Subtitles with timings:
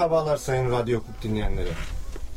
[0.00, 1.68] Merhabalar sayın Radyo Hukuk dinleyenleri.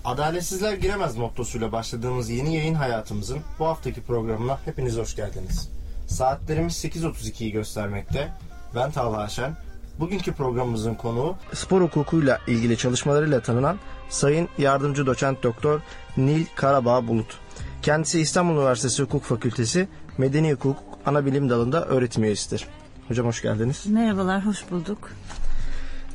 [0.05, 5.69] Adaletsizler giremez mottosuyla başladığımız yeni yayın hayatımızın bu haftaki programına hepiniz hoş geldiniz.
[6.07, 8.33] Saatlerimiz 8.32'yi göstermekte.
[8.75, 9.55] Ben Talha Şen.
[9.99, 15.81] Bugünkü programımızın konuğu spor hukukuyla ilgili çalışmalarıyla tanınan Sayın Yardımcı Doçent Doktor
[16.17, 17.39] Nil Karabağ Bulut.
[17.81, 22.67] Kendisi İstanbul Üniversitesi Hukuk Fakültesi Medeni Hukuk Anabilim Dalı'nda öğretim üyesidir.
[23.07, 23.85] Hocam hoş geldiniz.
[23.85, 25.09] Merhabalar, hoş bulduk.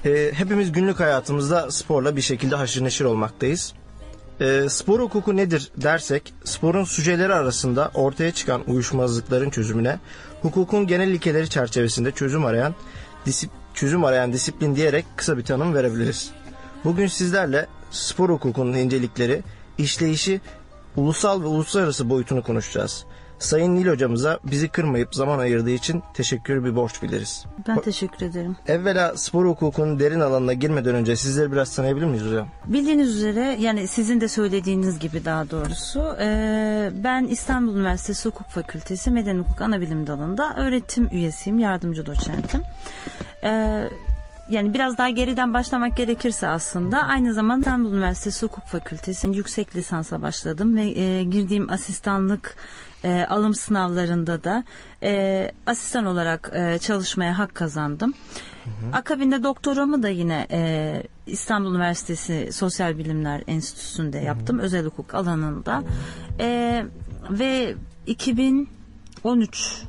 [0.04, 3.72] Ee, hepimiz günlük hayatımızda sporla bir şekilde haşır neşir olmaktayız.
[4.40, 9.98] Ee, spor hukuku nedir dersek, sporun süceleri arasında ortaya çıkan uyuşmazlıkların çözümüne,
[10.42, 12.74] hukukun genel ilkeleri çerçevesinde çözüm arayan,
[13.26, 16.30] disip, çözüm arayan disiplin diyerek kısa bir tanım verebiliriz.
[16.84, 19.42] Bugün sizlerle spor hukukunun incelikleri,
[19.78, 20.40] işleyişi,
[20.96, 23.04] ulusal ve uluslararası boyutunu konuşacağız.
[23.38, 27.44] Sayın Nil hocamıza bizi kırmayıp zaman ayırdığı için teşekkür bir borç biliriz.
[27.68, 28.56] Ben teşekkür ederim.
[28.66, 32.48] Evvela spor hukukunun derin alanına girmeden önce sizleri biraz tanıyabilir miyiz hocam?
[32.66, 39.10] Bildiğiniz üzere yani sizin de söylediğiniz gibi daha doğrusu e, ben İstanbul Üniversitesi Hukuk Fakültesi
[39.10, 42.62] Medeni Hukuk Anabilim Dalı'nda öğretim üyesiyim, yardımcı doçentim.
[43.44, 43.84] E,
[44.50, 50.22] yani biraz daha geriden başlamak gerekirse aslında aynı zamanda İstanbul Üniversitesi Hukuk Fakültesi yüksek lisansa
[50.22, 52.56] başladım ve e, girdiğim asistanlık
[53.04, 54.64] e, alım sınavlarında da
[55.02, 58.14] e, asistan olarak e, çalışmaya hak kazandım.
[58.92, 64.58] Akabinde doktoramı da yine e, İstanbul Üniversitesi Sosyal Bilimler Enstitüsü'nde yaptım.
[64.58, 65.82] Özel hukuk alanında.
[66.40, 66.84] E,
[67.30, 67.74] ve
[68.06, 69.82] 2013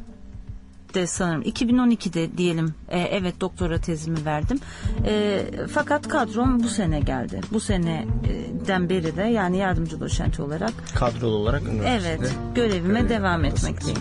[0.94, 4.60] de sanırım 2012'de diyelim e, evet doktora tezimi verdim.
[5.06, 5.42] E,
[5.74, 7.42] fakat kadrom bu sene geldi.
[7.52, 12.16] Bu seneden beri de yani yardımcı doçent olarak Kadrolu olarak üniversitede.
[12.20, 14.00] evet görevime devam etmekteyim.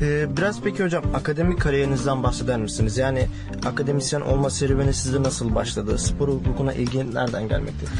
[0.00, 2.98] Ee, biraz peki hocam akademik kariyerinizden bahseder misiniz?
[2.98, 3.26] Yani
[3.66, 5.98] akademisyen olma serüveni sizde nasıl başladı?
[5.98, 7.92] Spor hukukuna ilgi nereden gelmektedir?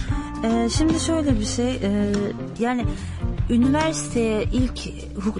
[0.45, 2.13] Ee, şimdi şöyle bir şey e,
[2.59, 2.85] yani
[3.51, 4.79] üniversiteye ilk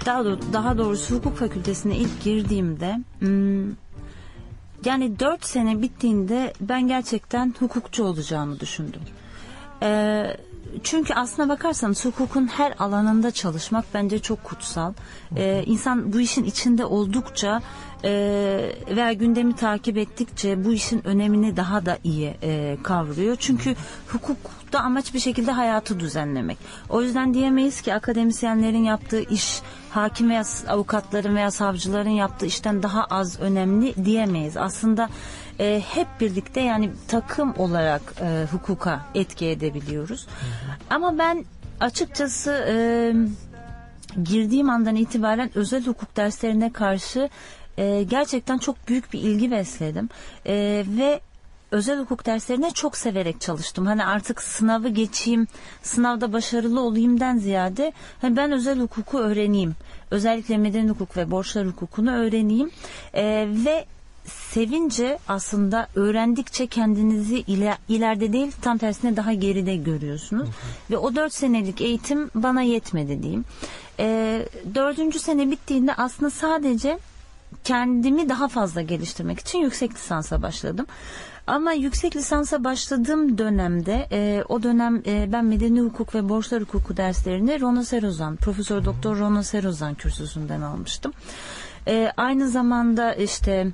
[0.05, 0.23] daha,
[0.53, 3.71] daha doğrusu hukuk fakültesine ilk girdiğimde hmm,
[4.85, 9.01] yani 4 sene bittiğinde ben gerçekten hukukçu olacağımı düşündüm.
[9.83, 10.37] Ee,
[10.83, 14.93] çünkü aslına bakarsanız hukukun her alanında çalışmak bence çok kutsal.
[15.37, 17.61] Ee, insan bu işin içinde oldukça
[18.03, 18.09] e,
[18.95, 23.35] veya gündemi takip ettikçe bu işin önemini daha da iyi e, kavruyor.
[23.39, 23.75] Çünkü
[24.07, 26.57] hukukta amaç bir şekilde hayatı düzenlemek.
[26.89, 33.03] O yüzden diyemeyiz ki akademisyenlerin yaptığı iş hakim veya avukatların veya savcıların yaptığı işten daha
[33.03, 34.57] az önemli diyemeyiz.
[34.57, 35.09] Aslında
[35.59, 40.27] e, hep birlikte yani takım olarak e, hukuka etki edebiliyoruz.
[40.89, 41.45] Ama ben
[41.79, 42.75] açıkçası e,
[44.23, 47.29] girdiğim andan itibaren özel hukuk derslerine karşı
[47.77, 50.09] e, gerçekten çok büyük bir ilgi besledim
[50.45, 51.19] E, ve
[51.71, 53.85] özel hukuk derslerine çok severek çalıştım.
[53.85, 55.47] Hani artık sınavı geçeyim,
[55.81, 59.75] sınavda başarılı olayımdan ziyade hani ben özel hukuku öğreneyim.
[60.11, 62.71] Özellikle medeni hukuk ve borçlar hukukunu öğreneyim
[63.13, 63.85] E, ve
[64.53, 70.49] sevince aslında öğrendikçe kendinizi iler, ileride değil tam tersine daha geride görüyorsunuz.
[70.91, 73.45] Ve o dört senelik eğitim bana yetmedi diyeyim.
[73.99, 76.99] Ee, dördüncü sene bittiğinde aslında sadece
[77.63, 80.85] kendimi daha fazla geliştirmek için yüksek lisansa başladım.
[81.47, 86.97] Ama yüksek lisansa başladığım dönemde e, o dönem e, ben medeni hukuk ve borçlar hukuku
[86.97, 91.13] derslerini Rona Serozan, Profesör Doktor Rona Serozan kürsüsünden almıştım.
[91.87, 93.67] E, aynı zamanda işte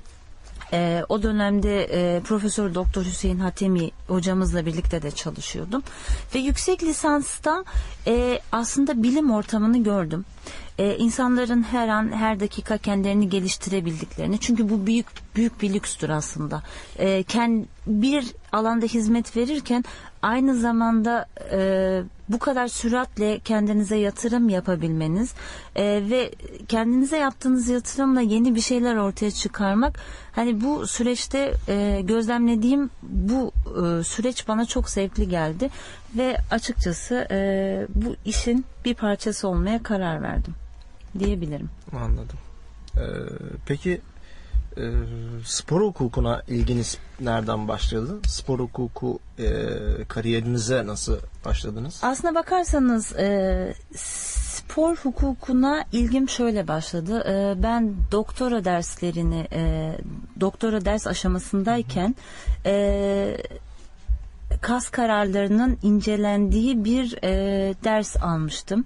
[0.73, 5.83] ee, o dönemde e, Profesör Doktor Hüseyin Hatemi hocamızla birlikte de çalışıyordum
[6.35, 7.65] ve yüksek lisansta
[8.07, 10.25] e, aslında bilim ortamını gördüm.
[10.77, 16.63] E, insanların her an her dakika kendilerini geliştirebildiklerini çünkü bu büyük büyük bir lükstür aslında.
[16.99, 19.83] E, kend, bir alanda hizmet verirken
[20.21, 25.33] aynı zamanda e, bu kadar süratle kendinize yatırım yapabilmeniz
[25.75, 26.31] e, ve
[26.67, 29.99] kendinize yaptığınız yatırımla yeni bir şeyler ortaya çıkarmak
[30.31, 35.69] hani bu süreçte e, gözlemlediğim bu e, süreç bana çok zevkli geldi
[36.17, 40.53] ve açıkçası e, bu işin bir parçası olmaya karar verdim
[41.19, 41.69] diyebilirim.
[41.95, 42.37] Anladım.
[42.97, 43.01] Ee,
[43.65, 44.01] peki
[44.77, 44.85] e,
[45.45, 48.19] spor hukukuna ilginiz nereden başladı?
[48.27, 49.45] Spor hukuku e,
[50.07, 51.99] kariyerinize nasıl başladınız?
[52.03, 57.23] Aslına bakarsanız e, spor hukukuna ilgim şöyle başladı.
[57.27, 59.91] E, ben doktora derslerini e,
[60.39, 62.15] doktora ders aşamasındayken
[62.65, 63.37] e,
[64.61, 67.29] kas kararlarının incelendiği bir e,
[67.83, 68.85] ders almıştım.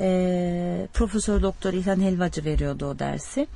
[0.00, 3.46] E, Profesör Doktor İlhan Helvacı veriyordu o dersi.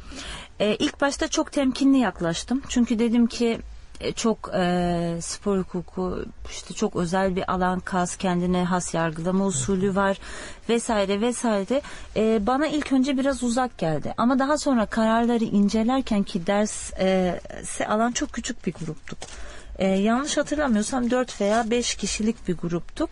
[0.61, 2.63] E, ilk başta çok temkinli yaklaştım.
[2.69, 3.61] Çünkü dedim ki
[4.01, 9.97] e, çok e, spor hukuku işte çok özel bir alan kas kendine has yargılama usulü
[9.97, 10.19] var
[10.69, 11.83] vesaire vesaire
[12.17, 17.41] E, bana ilk önce biraz uzak geldi ama daha sonra kararları incelerken ki ders e,
[17.89, 19.19] alan çok küçük bir gruptuk.
[19.79, 23.11] E, yanlış hatırlamıyorsam 4 veya 5 kişilik bir gruptuk.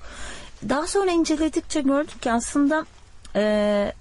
[0.69, 2.87] Daha sonra inceledikçe gördük ki aslında
[3.37, 3.93] e,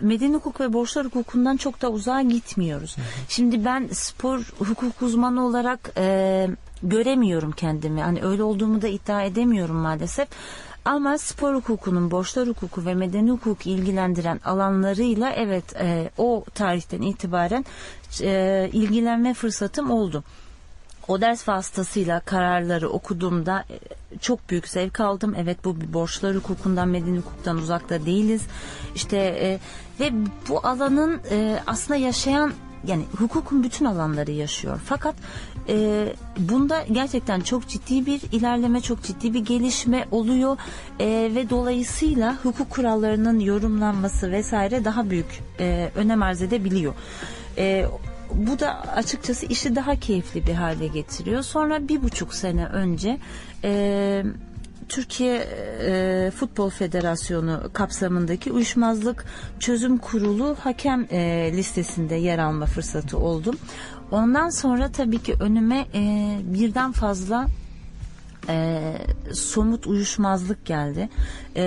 [0.00, 2.96] medeni hukuk ve borçlar hukukundan çok da uzağa gitmiyoruz.
[3.28, 6.48] Şimdi ben spor hukuk uzmanı olarak e,
[6.82, 8.02] göremiyorum kendimi.
[8.02, 10.28] Hani öyle olduğumu da iddia edemiyorum maalesef.
[10.84, 17.64] Ama spor hukukunun borçlar hukuku ve medeni hukuku ilgilendiren alanlarıyla evet e, o tarihten itibaren
[18.22, 20.24] e, ilgilenme fırsatım oldu.
[21.08, 25.34] O ders vasıtasıyla kararları okuduğumda e, çok büyük zevk aldım.
[25.38, 28.42] Evet bu bir borçlar hukukundan, medeni hukuktan uzakta değiliz.
[28.94, 29.58] İşte e,
[30.00, 30.10] ve
[30.48, 32.52] bu alanın e, aslında yaşayan
[32.86, 34.80] yani hukukun bütün alanları yaşıyor.
[34.84, 35.14] Fakat
[35.68, 36.06] e,
[36.38, 40.56] bunda gerçekten çok ciddi bir ilerleme, çok ciddi bir gelişme oluyor
[41.00, 46.94] E, ve dolayısıyla hukuk kurallarının yorumlanması vesaire daha büyük e, önem arz edebiliyor.
[47.58, 47.86] E,
[48.34, 51.42] bu da açıkçası işi daha keyifli bir hale getiriyor.
[51.42, 53.18] Sonra bir buçuk sene önce
[53.64, 54.24] e,
[54.92, 55.48] Türkiye
[55.80, 59.24] e, Futbol Federasyonu kapsamındaki uyuşmazlık
[59.60, 63.56] çözüm kurulu hakem e, listesinde yer alma fırsatı oldum.
[64.10, 67.46] Ondan sonra tabii ki önüme e, birden fazla
[68.48, 68.82] e,
[69.32, 71.08] somut uyuşmazlık geldi
[71.56, 71.64] E,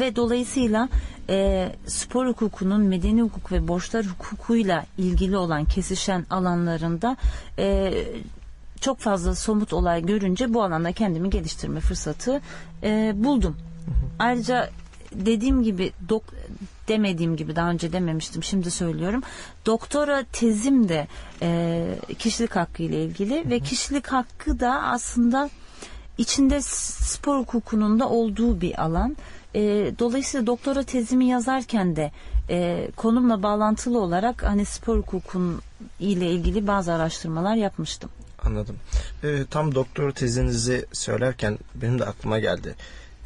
[0.00, 0.88] ve dolayısıyla
[1.30, 7.16] e, spor hukukunun medeni hukuk ve borçlar hukukuyla ilgili olan kesişen alanlarında
[7.58, 7.94] e,
[8.82, 12.40] çok fazla somut olay görünce bu alanda kendimi geliştirme fırsatı
[12.82, 13.56] e, buldum.
[14.18, 14.70] Ayrıca
[15.12, 16.22] dediğim gibi dok
[16.88, 19.22] demediğim gibi daha önce dememiştim şimdi söylüyorum.
[19.66, 21.06] Doktora tezim de
[21.42, 21.88] e,
[22.18, 25.50] kişilik hakkı ile ilgili ve kişilik hakkı da aslında
[26.18, 29.16] içinde spor hukukunun da olduğu bir alan.
[29.54, 29.60] E,
[29.98, 32.10] dolayısıyla doktora tezimi yazarken de
[32.50, 35.60] e, konumla bağlantılı olarak hani spor hukukun
[36.00, 38.10] ile ilgili bazı araştırmalar yapmıştım.
[38.46, 38.76] Anladım.
[39.24, 42.74] Ee, tam doktor tezinizi söylerken benim de aklıma geldi.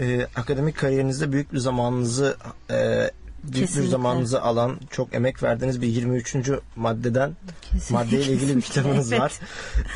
[0.00, 2.36] Ee, akademik kariyerinizde büyük bir zamanınızı
[2.70, 2.74] e,
[3.44, 3.82] büyük Kesinlikle.
[3.82, 6.36] bir zamanınızı alan, çok emek verdiğiniz bir 23.
[6.76, 7.94] maddeden Kesinlikle.
[7.94, 9.20] maddeyle ilgili bir kitabınız Evet.
[9.20, 9.32] var.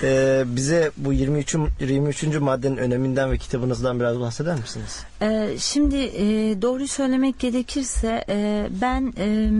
[0.03, 1.57] Ee, bize bu 23.
[1.81, 2.23] 23.
[2.25, 5.01] maddenin öneminden ve kitabınızdan biraz bahseder misiniz?
[5.23, 6.23] Ee, şimdi e,
[6.63, 9.51] doğruyu söylemek gerekirse e, ben e,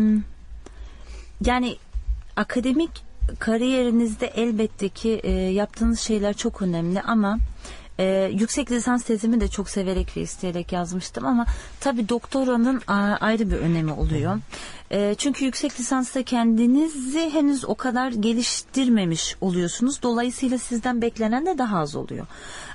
[1.45, 1.77] yani
[2.37, 2.91] akademik
[3.39, 7.39] kariyerinizde elbette ki e, yaptığınız şeyler çok önemli ama
[8.01, 11.47] e, yüksek lisans tezimi de çok severek ve isteyerek yazmıştım ama
[11.81, 12.83] tabii doktoranın
[13.21, 14.39] ayrı bir önemi oluyor.
[14.91, 20.03] E, çünkü yüksek lisansta kendinizi henüz o kadar geliştirmemiş oluyorsunuz.
[20.03, 22.27] Dolayısıyla sizden beklenen de daha az oluyor.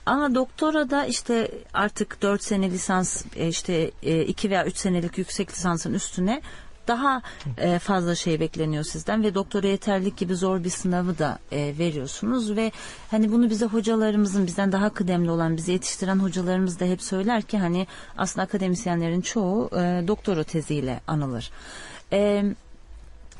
[0.06, 3.92] Ama doktora da işte artık 4 sene lisans e, işte
[4.28, 6.42] 2 veya 3 senelik yüksek lisansın üstüne
[6.88, 7.22] daha
[7.58, 12.56] e, fazla şey bekleniyor sizden ve doktora yeterlik gibi zor bir sınavı da e, veriyorsunuz
[12.56, 12.72] ve
[13.12, 17.58] hani bunu bize hocalarımızın bizden daha kıdemli olan bizi yetiştiren hocalarımız da hep söyler ki
[17.58, 17.88] hani
[18.18, 21.52] aslında akademisyenlerin çoğu e, doktora teziyle anılır.
[22.14, 22.44] E,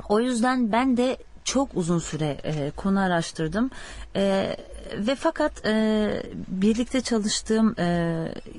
[0.08, 1.16] o yüzden ben de
[1.46, 3.70] çok uzun süre e, konu araştırdım
[4.16, 4.56] E,
[4.98, 7.88] ve fakat e, birlikte çalıştığım e,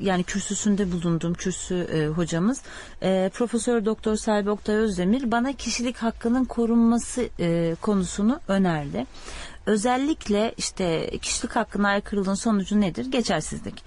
[0.02, 2.62] yani kürsüsünde bulunduğum kürsü e, hocamız
[3.04, 9.06] e, Profesör Doktor Selvi Oktay Özdemir bana kişilik hakkının korunması e, konusunu önerdi.
[9.66, 13.06] Özellikle işte kişilik hakkına aykırılığın sonucu nedir?
[13.12, 13.84] Geçersizlik.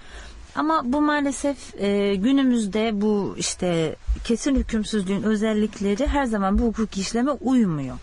[0.55, 7.31] Ama bu maalesef e, günümüzde bu işte kesin hükümsüzlüğün özellikleri her zaman bu hukuki işleme
[7.31, 7.97] uymuyor.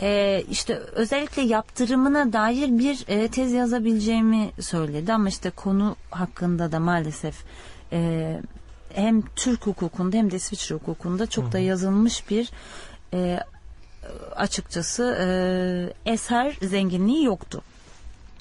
[0.00, 6.80] E, işte özellikle yaptırımına dair bir e, tez yazabileceğimi söyledi ama işte konu hakkında da
[6.80, 7.34] maalesef
[7.92, 8.40] e,
[8.94, 12.50] hem Türk hukukunda hem de İsviçre hukukunda çok da yazılmış bir
[13.12, 13.40] e,
[14.36, 17.62] açıkçası e, eser zenginliği yoktu.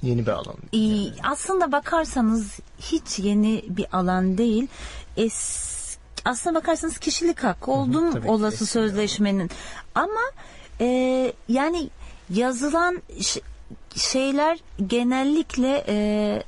[0.02, 0.56] Yeni bir alan.
[0.72, 4.68] İyi, aslında bakarsanız hiç yeni bir alan değil.
[5.18, 9.50] Es, aslında bakarsanız kişilik hakkı oldum olası sözleşmenin.
[9.96, 10.22] Ama
[10.82, 11.90] e, yani
[12.30, 13.02] yazılan
[13.96, 16.44] şeyler genellikle e,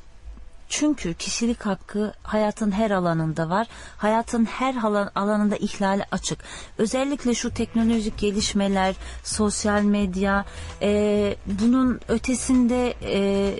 [0.69, 3.67] çünkü kişilik hakkı hayatın her alanında var.
[3.97, 6.39] Hayatın her alan- alanında ihlale açık.
[6.77, 10.45] Özellikle şu teknolojik gelişmeler, sosyal medya,
[10.81, 13.53] e, bunun ötesinde e,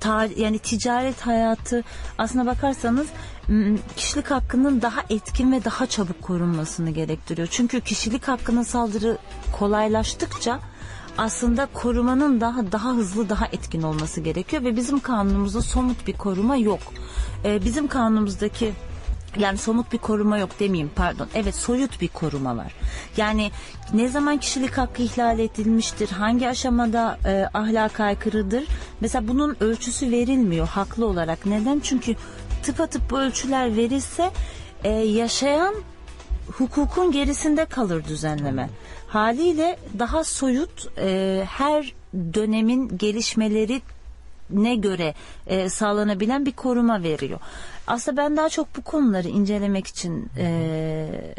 [0.00, 1.84] tar- yani ticaret hayatı
[2.18, 3.06] aslına bakarsanız
[3.96, 7.48] kişilik hakkının daha etkin ve daha çabuk korunmasını gerektiriyor.
[7.50, 9.18] Çünkü kişilik hakkına saldırı
[9.52, 10.60] kolaylaştıkça
[11.18, 16.56] aslında korumanın daha daha hızlı daha etkin olması gerekiyor ve bizim kanunumuzda somut bir koruma
[16.56, 16.80] yok.
[17.44, 18.72] E, bizim kanunumuzdaki
[19.38, 21.28] yani somut bir koruma yok demeyeyim pardon.
[21.34, 22.74] Evet soyut bir koruma var.
[23.16, 23.50] Yani
[23.92, 28.64] ne zaman kişilik hakkı ihlal edilmiştir, hangi aşamada e, ahlaka aykırıdır.
[29.00, 31.46] Mesela bunun ölçüsü verilmiyor haklı olarak.
[31.46, 31.80] Neden?
[31.80, 32.16] Çünkü
[32.62, 34.30] tıpatıp bu ölçüler verilse
[34.84, 35.74] e, yaşayan
[36.52, 38.68] hukukun gerisinde kalır düzenleme.
[39.08, 43.82] Haliyle daha soyut e, her dönemin gelişmeleri
[44.50, 45.14] ne göre
[45.46, 47.40] e, sağlanabilen bir koruma veriyor.
[47.86, 51.34] Aslında ben daha çok bu konuları incelemek için e,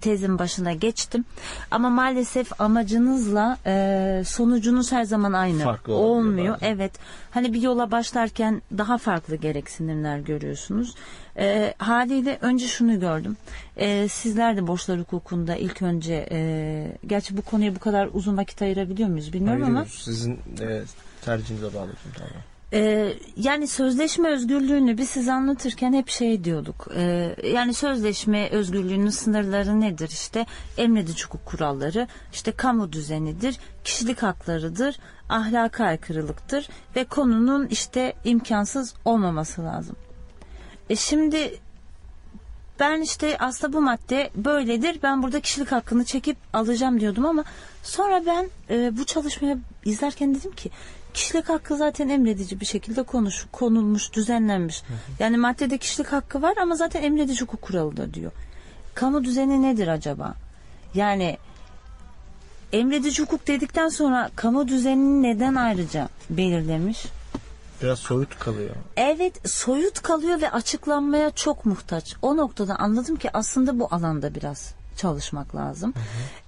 [0.00, 1.24] tezin başına geçtim.
[1.70, 6.54] Ama maalesef amacınızla e, sonucunuz her zaman aynı Farklı olmuyor.
[6.54, 6.66] bazen.
[6.74, 6.92] Evet.
[7.30, 10.94] Hani bir yola başlarken daha farklı gereksinimler görüyorsunuz.
[11.38, 13.36] E, haliyle önce şunu gördüm.
[13.76, 18.62] E, sizler de borçlar hukukunda ilk önce e, gerçi bu konuya bu kadar uzun vakit
[18.62, 20.02] ayırabiliyor muyuz bilmiyorum ama Ayırıyoruz.
[20.04, 20.82] Sizin e,
[21.24, 22.32] tercihinize bağlı tamam.
[22.72, 26.88] Ee, yani sözleşme özgürlüğünü biz size anlatırken hep şey diyorduk.
[26.96, 30.08] Ee, yani sözleşme özgürlüğünün sınırları nedir?
[30.08, 34.98] İşte emredici hukuk kuralları, işte kamu düzenidir, kişilik haklarıdır,
[35.28, 39.96] ahlaka aykırılıktır ve konunun işte imkansız olmaması lazım.
[40.90, 41.60] E şimdi
[42.80, 44.98] ben işte aslında bu madde böyledir.
[45.02, 47.44] Ben burada kişilik hakkını çekip alacağım diyordum ama
[47.82, 50.70] sonra ben e, bu çalışmaya izlerken dedim ki
[51.14, 54.82] kişilik hakkı zaten emredici bir şekilde konuş, konulmuş, düzenlenmiş.
[55.18, 58.32] Yani maddede kişilik hakkı var ama zaten emredici hukuk kuralı da diyor.
[58.94, 60.34] Kamu düzeni nedir acaba?
[60.94, 61.38] Yani
[62.72, 67.06] emredici hukuk dedikten sonra kamu düzenini neden ayrıca belirlemiş?
[67.82, 68.76] Biraz soyut kalıyor.
[68.96, 72.16] Evet soyut kalıyor ve açıklanmaya çok muhtaç.
[72.22, 75.94] O noktada anladım ki aslında bu alanda biraz çalışmak lazım.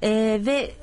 [0.02, 0.75] Ee, ve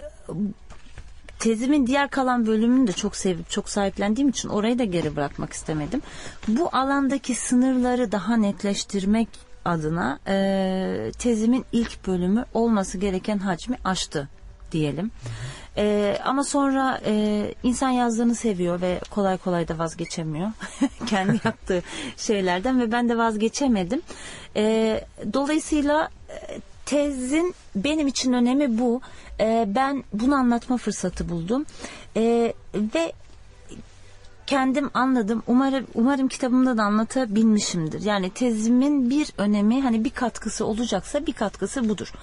[1.42, 6.02] tezimin diğer kalan bölümünü de çok sevip çok sahiplendiğim için orayı da geri bırakmak istemedim.
[6.48, 9.28] Bu alandaki sınırları daha netleştirmek
[9.66, 14.30] adına e, tezimin ilk bölümü olması gereken hacmi aştı
[14.72, 15.12] diyelim.
[15.78, 20.52] E, ama sonra e, insan yazdığını seviyor ve kolay kolay da vazgeçemiyor.
[21.06, 21.84] Kendi yaptığı
[22.18, 24.02] şeylerden ve ben de vazgeçemedim.
[24.56, 26.60] E, dolayısıyla e,
[26.92, 29.02] tezin benim için önemi bu.
[29.40, 31.66] E, ben bunu anlatma fırsatı buldum.
[32.18, 33.14] E, ve
[34.48, 35.44] kendim anladım.
[35.48, 38.02] Umarım umarım kitabımda da anlatabilmişimdir.
[38.02, 42.14] Yani tezimin bir önemi hani bir katkısı olacaksa bir katkısı budur.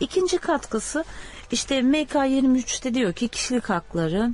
[0.00, 1.04] İkinci katkısı
[1.50, 4.30] işte MK 23'te diyor ki kişilik hakları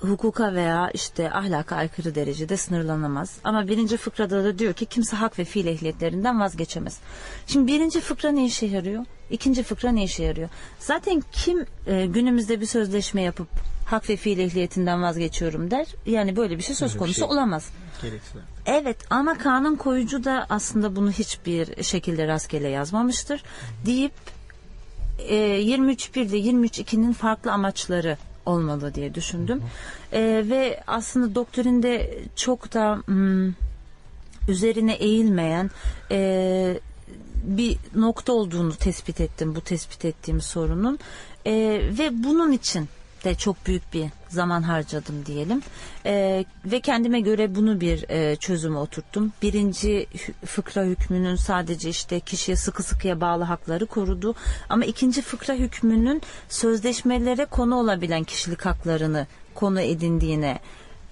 [0.00, 3.36] hukuka veya işte ahlaka aykırı derecede sınırlanamaz.
[3.44, 6.98] Ama birinci fıkrada da diyor ki kimse hak ve fiil ehliyetlerinden vazgeçemez.
[7.46, 9.04] Şimdi birinci fıkra ne işe yarıyor?
[9.30, 10.48] İkinci fıkra ne işe yarıyor?
[10.78, 13.48] Zaten kim e, günümüzde bir sözleşme yapıp
[13.86, 15.86] hak ve fiil ehliyetinden vazgeçiyorum der.
[16.06, 17.24] Yani böyle bir şey söz konusu şey.
[17.24, 17.68] olamaz.
[18.02, 18.40] Gereksiz.
[18.66, 23.42] Evet ama kanun koyucu da aslında bunu hiçbir şekilde rastgele yazmamıştır.
[23.86, 24.12] Deyip
[25.18, 28.16] e, 23.1 ile 23.2'nin farklı amaçları
[28.48, 29.62] olmalı diye düşündüm.
[30.12, 33.52] E, ve aslında doktorinde çok da hmm,
[34.48, 35.70] üzerine eğilmeyen
[36.10, 36.80] e,
[37.42, 40.98] bir nokta olduğunu tespit ettim bu tespit ettiğim sorunun
[41.46, 42.88] E, ve bunun için
[43.28, 45.62] de çok büyük bir zaman harcadım diyelim
[46.06, 49.32] E, ve kendime göre bunu bir e, çözüme oturttum.
[49.42, 50.06] Birinci
[50.46, 54.34] fıkra hükmünün sadece işte kişiye sıkı sıkıya bağlı hakları korudu
[54.68, 60.58] ama ikinci fıkra hükmünün sözleşmelere konu olabilen kişilik haklarını konu edindiğine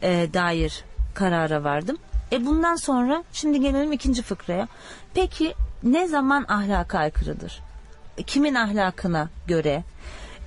[0.02, 1.99] e, dair karara vardım.
[2.32, 4.68] E bundan sonra şimdi gelelim ikinci fıkraya.
[5.14, 7.62] Peki ne zaman ahlaka aykırıdır?
[8.26, 9.82] Kimin ahlakına göre?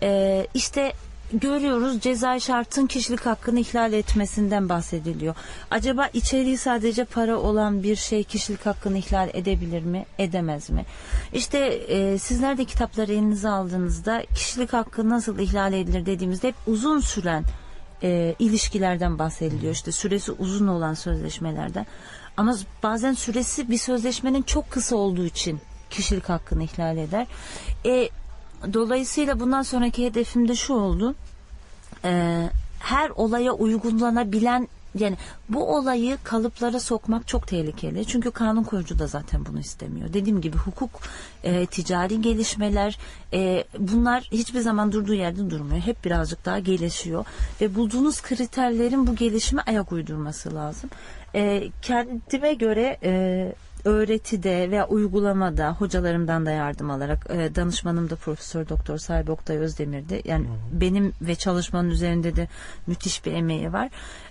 [0.01, 0.93] E, işte
[1.33, 5.36] görüyoruz cezai şartın kişilik hakkını ihlal etmesinden bahsediliyor.
[5.71, 10.05] Acaba içeriği sadece para olan bir şey kişilik hakkını ihlal edebilir mi?
[10.19, 10.86] Edemez mi?
[11.33, 17.00] İşte e, sizler de kitapları elinize aldığınızda kişilik hakkı nasıl ihlal edilir dediğimizde hep uzun
[17.00, 17.43] süren
[18.03, 19.74] e, ilişkilerden bahsediliyor.
[19.74, 21.86] İşte süresi uzun olan sözleşmelerden.
[22.38, 25.59] Ama bazen süresi bir sözleşmenin çok kısa olduğu için
[25.89, 27.27] kişilik hakkını ihlal eder.
[27.86, 28.09] E,
[28.73, 31.15] dolayısıyla bundan sonraki hedefim de şu oldu.
[32.05, 32.43] E,
[32.79, 35.17] her olaya uygulanabilen yani
[35.49, 38.05] bu olayı kalıplara sokmak çok tehlikeli.
[38.05, 40.13] Çünkü kanun koyucu da zaten bunu istemiyor.
[40.13, 40.89] Dediğim gibi hukuk,
[41.43, 42.97] e, ticari gelişmeler
[43.33, 45.81] e, bunlar hiçbir zaman durduğu yerde durmuyor.
[45.81, 47.25] Hep birazcık daha gelişiyor.
[47.61, 50.89] Ve bulduğunuz kriterlerin bu gelişime ayak uydurması lazım.
[51.35, 53.53] E, kendime göre e,
[53.86, 60.21] öğretide veya uygulamada hocalarımdan da yardım alarak e, danışmanım da Profesör Doktor Sahibi Oktay Özdemir'di.
[60.25, 62.48] Yani benim ve çalışmanın üzerinde de
[62.88, 63.89] müthiş bir emeği var.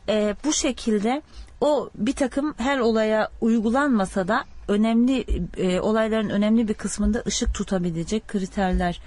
[0.09, 1.23] E, bu şekilde
[1.61, 5.25] o bir takım her olaya uygulanmasa da önemli
[5.57, 9.01] e, olayların önemli bir kısmında ışık tutabilecek kriterler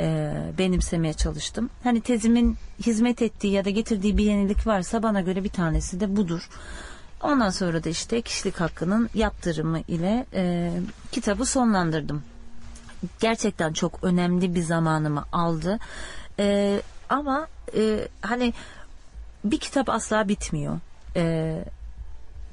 [0.00, 1.70] e, benimsemeye çalıştım.
[1.84, 6.16] Hani tezimin hizmet ettiği ya da getirdiği bir yenilik varsa bana göre bir tanesi de
[6.16, 6.48] budur.
[7.24, 10.72] Ondan sonra da işte kişilik hakkının yaptırımı ile e,
[11.12, 12.22] kitabı sonlandırdım.
[13.20, 15.78] Gerçekten çok önemli bir zamanımı aldı.
[16.38, 18.52] E, ama e, hani
[19.44, 20.78] bir kitap asla bitmiyor.
[21.16, 21.64] E,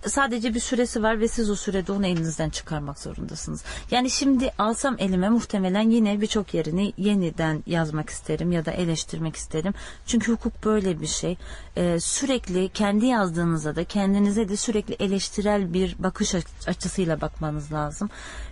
[0.08, 3.63] sadece bir süresi var ve siz o sürede onu elinizden çıkarmak zorundasınız.
[3.91, 9.74] Yani şimdi alsam elime muhtemelen yine birçok yerini yeniden yazmak isterim ya da eleştirmek isterim.
[10.05, 11.38] Çünkü hukuk böyle bir şey.
[11.77, 18.10] Ee, sürekli kendi yazdığınıza da kendinize de sürekli eleştirel bir bakış aç- açısıyla bakmanız lazım.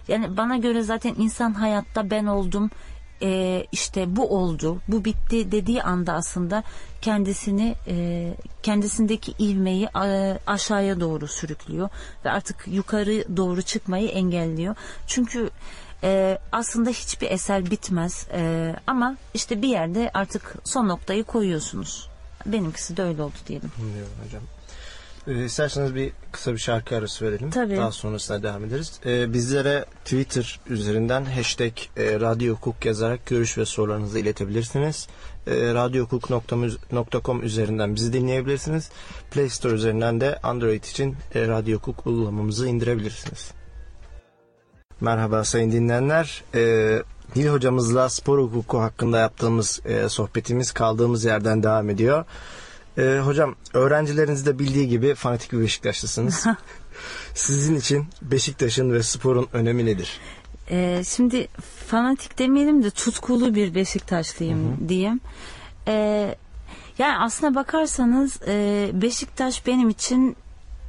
[0.07, 2.69] Yani bana göre zaten insan hayatta ben oldum
[3.21, 6.63] e, işte bu oldu, bu bitti dediği anda aslında
[7.01, 8.33] kendisini e,
[8.63, 11.89] kendisindeki ivmeyi e, aşağıya doğru sürüklüyor
[12.25, 14.75] ve artık yukarı doğru çıkmayı engelliyor.
[15.07, 15.49] Çünkü
[16.03, 22.09] e, aslında hiçbir eser bitmez E, ama işte bir yerde artık son noktayı koyuyorsunuz.
[22.45, 23.71] Benimkisi de öyle oldu diyelim.
[23.81, 24.41] Anlıyorum hocam.
[25.29, 27.49] Ee, isterseniz bir kısa bir şarkı arası verelim.
[27.49, 27.77] Tabii.
[27.77, 28.99] Daha sonrasında devam ederiz.
[29.05, 35.07] Ee, bizlere Twitter üzerinden hashtag e, Radyo Hukuk yazarak görüş ve sorularınızı iletebilirsiniz.
[35.47, 38.89] E, radyohukuk.com üzerinden bizi dinleyebilirsiniz.
[39.31, 43.51] Play Store üzerinden de Android için e, Radyo Hukuk uygulamamızı indirebilirsiniz.
[45.01, 46.43] Merhaba sayın dinleyenler.
[46.55, 47.03] Ee,
[47.35, 52.25] Dil hocamızla spor hukuku hakkında yaptığımız e, sohbetimiz kaldığımız yerden devam ediyor.
[52.99, 56.45] Ee, hocam öğrencileriniz de bildiği gibi fanatik bir Beşiktaşlısınız.
[57.33, 60.19] Sizin için Beşiktaş'ın ve sporun önemi nedir?
[60.71, 61.47] Ee, şimdi
[61.87, 65.19] fanatik demeyelim de tutkulu bir Beşiktaşlıyım diyeyim.
[65.87, 66.35] Ee,
[66.97, 70.35] yani aslına bakarsanız e, Beşiktaş benim için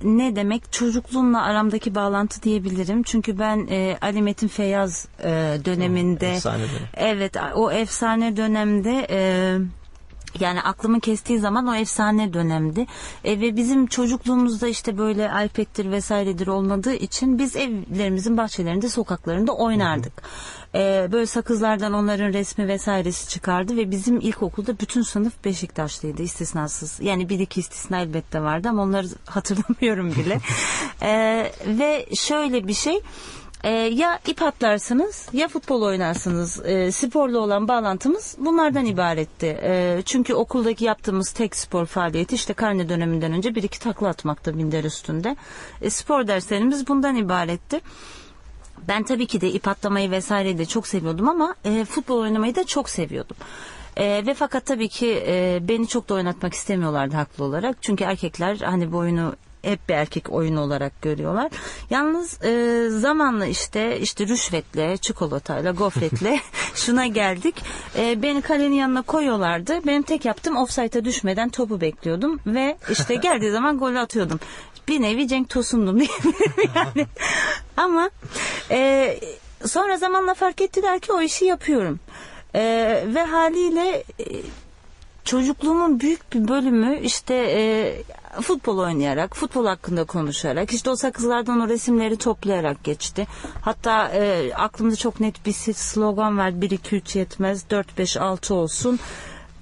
[0.04, 3.02] ne demek çocukluğumla aramdaki bağlantı diyebilirim.
[3.02, 6.88] Çünkü ben e, Ali Metin Feyyaz e, döneminde Efsane dönem.
[6.94, 9.58] evet o efsane dönemde e,
[10.40, 12.86] yani aklımı kestiği zaman o efsane dönemdi.
[13.24, 20.22] E, ve bizim çocukluğumuzda işte böyle iPad'tir vesairedir olmadığı için biz evlerimizin bahçelerinde sokaklarında oynardık.
[20.74, 27.00] E, böyle sakızlardan onların resmi vesairesi çıkardı ve bizim ilkokulda bütün sınıf Beşiktaşlıydı istisnasız.
[27.00, 30.40] Yani bir iki istisna elbette vardı ama onları hatırlamıyorum bile.
[31.02, 33.00] E, ve şöyle bir şey
[33.64, 36.66] e, ya ip atlarsınız ya futbol oynarsınız.
[36.66, 39.58] E, sporla olan bağlantımız bunlardan ibaretti.
[39.62, 44.58] E, çünkü okuldaki yaptığımız tek spor faaliyeti işte karne döneminden önce bir iki takla atmakta
[44.58, 45.36] binder üstünde.
[45.82, 47.80] E, spor derslerimiz bundan ibaretti.
[48.88, 52.64] Ben tabii ki de ip atlamayı vesaireyi de çok seviyordum ama e, futbol oynamayı da
[52.64, 53.36] çok seviyordum.
[53.96, 57.76] E, ve fakat tabii ki e, beni çok da oynatmak istemiyorlardı haklı olarak.
[57.82, 61.50] Çünkü erkekler hani bu oyunu hep bir erkek oyunu olarak görüyorlar.
[61.90, 66.40] Yalnız e, zamanla işte işte rüşvetle, çikolatayla, gofretle
[66.74, 67.54] şuna geldik.
[67.96, 69.86] E, beni kalenin yanına koyuyorlardı.
[69.86, 74.40] Benim tek yaptığım offside'a düşmeden topu bekliyordum ve işte geldiği zaman gol atıyordum.
[74.88, 77.06] Bir nevi Cenk Tosun'dum diyebilirim yani.
[77.76, 78.10] Ama
[78.70, 79.20] e,
[79.66, 82.00] sonra zamanla fark ettiler ki o işi yapıyorum.
[82.54, 82.62] E,
[83.06, 84.24] ve haliyle e,
[85.24, 87.94] çocukluğumun büyük bir bölümü işte e,
[88.42, 93.26] futbol oynayarak, futbol hakkında konuşarak, işte o sakızlardan o resimleri toplayarak geçti.
[93.60, 96.60] Hatta e, aklımda çok net bir slogan var.
[96.60, 98.98] 1 2 3 yetmez, 4 5 6 olsun.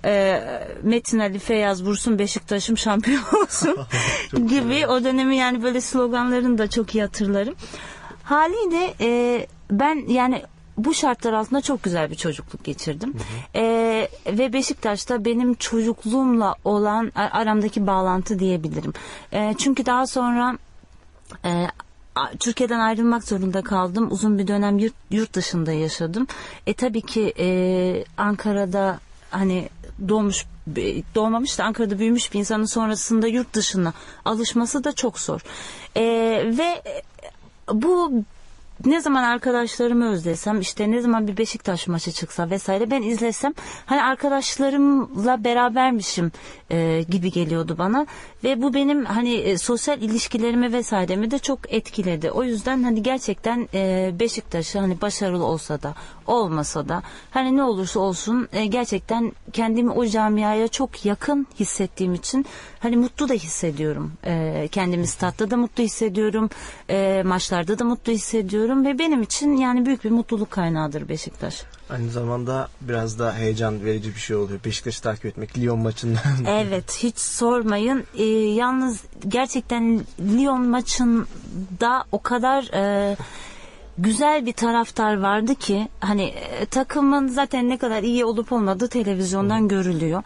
[0.05, 0.43] E,
[0.83, 3.77] Metin Ali Feyyaz vursun Beşiktaş'ım şampiyon olsun
[4.49, 7.55] gibi o dönemi yani böyle sloganlarını da çok iyi hatırlarım.
[8.23, 10.43] Haliyle e, ben yani
[10.79, 13.14] bu şartlar altında çok güzel bir çocukluk geçirdim.
[13.55, 18.93] Ee, ve Beşiktaş'ta benim çocukluğumla olan aramdaki bağlantı diyebilirim.
[19.33, 20.59] Ee, çünkü daha sonra
[21.45, 21.67] e,
[22.41, 24.09] Türkiye'den ayrılmak zorunda kaldım.
[24.11, 26.27] Uzun bir dönem yurt, yurt dışında yaşadım.
[26.67, 27.49] E tabii ki e,
[28.17, 29.69] Ankara'da hani
[30.09, 33.93] doğmuş e, doğmamış da Ankara'da büyümüş bir insanın sonrasında yurt dışına
[34.25, 35.41] alışması da çok zor.
[35.97, 36.03] E,
[36.59, 36.83] ve
[37.73, 38.12] bu
[38.85, 43.53] ne zaman arkadaşlarımı özlesem işte ne zaman bir Beşiktaş maçı çıksa vesaire ben izlesem
[43.87, 46.33] hani arkadaşlarımla berabermişim
[46.71, 48.07] e, gibi geliyordu bana
[48.45, 52.31] ve bu benim hani e, sosyal ilişkilerimi vesairemi de çok etkiledi.
[52.31, 55.95] O yüzden hani gerçekten e, Beşiktaş'ı hani başarılı olsa da
[56.27, 62.47] olmasa da hani ne olursa olsun e, gerçekten kendimi o camiaya çok yakın hissettiğim için
[62.81, 64.12] hani mutlu da hissediyorum.
[64.25, 66.51] E, kendimi statta da mutlu hissediyorum.
[66.91, 71.63] E, maçlarda da mutlu hissediyorum ve benim için yani büyük bir mutluluk kaynağıdır Beşiktaş.
[71.91, 74.61] Aynı zamanda biraz da heyecan verici bir şey oluyor.
[74.65, 76.19] Beşiktaş'ı takip etmek Lyon maçından.
[76.47, 78.05] Evet hiç sormayın.
[78.15, 83.17] Ee, yalnız gerçekten Lyon maçında o kadar e,
[83.99, 89.69] güzel bir taraftar vardı ki hani e, takımın zaten ne kadar iyi olup olmadığı televizyondan
[89.69, 90.23] görülüyor.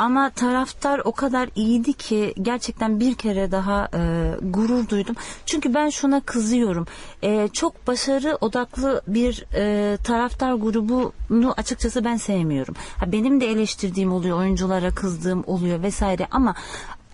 [0.00, 5.16] Ama taraftar o kadar iyiydi ki gerçekten bir kere daha e, gurur duydum.
[5.46, 6.86] Çünkü ben şuna kızıyorum.
[7.22, 12.74] E, çok başarı odaklı bir e, taraftar grubunu açıkçası ben sevmiyorum.
[12.96, 16.54] Ha, benim de eleştirdiğim oluyor, oyunculara kızdığım oluyor vesaire ama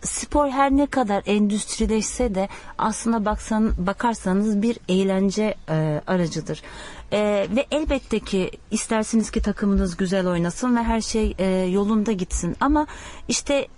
[0.03, 6.62] spor her ne kadar endüstrileşse de aslına baksan, bakarsanız bir eğlence e, aracıdır.
[7.12, 12.57] E, ve elbette ki istersiniz ki takımınız güzel oynasın ve her şey e, yolunda gitsin.
[12.61, 12.87] Ama
[13.29, 13.69] işte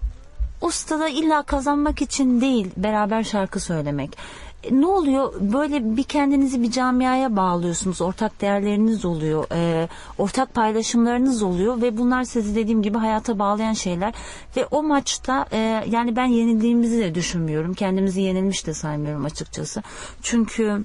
[0.60, 4.18] ustada illa kazanmak için değil beraber şarkı söylemek.
[4.64, 5.32] E, Ne oluyor?
[5.40, 8.00] Böyle bir kendinizi bir camiaya bağlıyorsunuz.
[8.00, 9.46] Ortak değerleriniz oluyor.
[9.52, 9.88] e,
[10.18, 14.14] ortak paylaşımlarınız oluyor ve bunlar sizi dediğim gibi hayata bağlayan şeyler.
[14.56, 17.74] Ve o maçta e, yani ben yenildiğimizi de düşünmüyorum.
[17.74, 19.82] Kendimizi yenilmiş de saymıyorum açıkçası.
[20.22, 20.84] Çünkü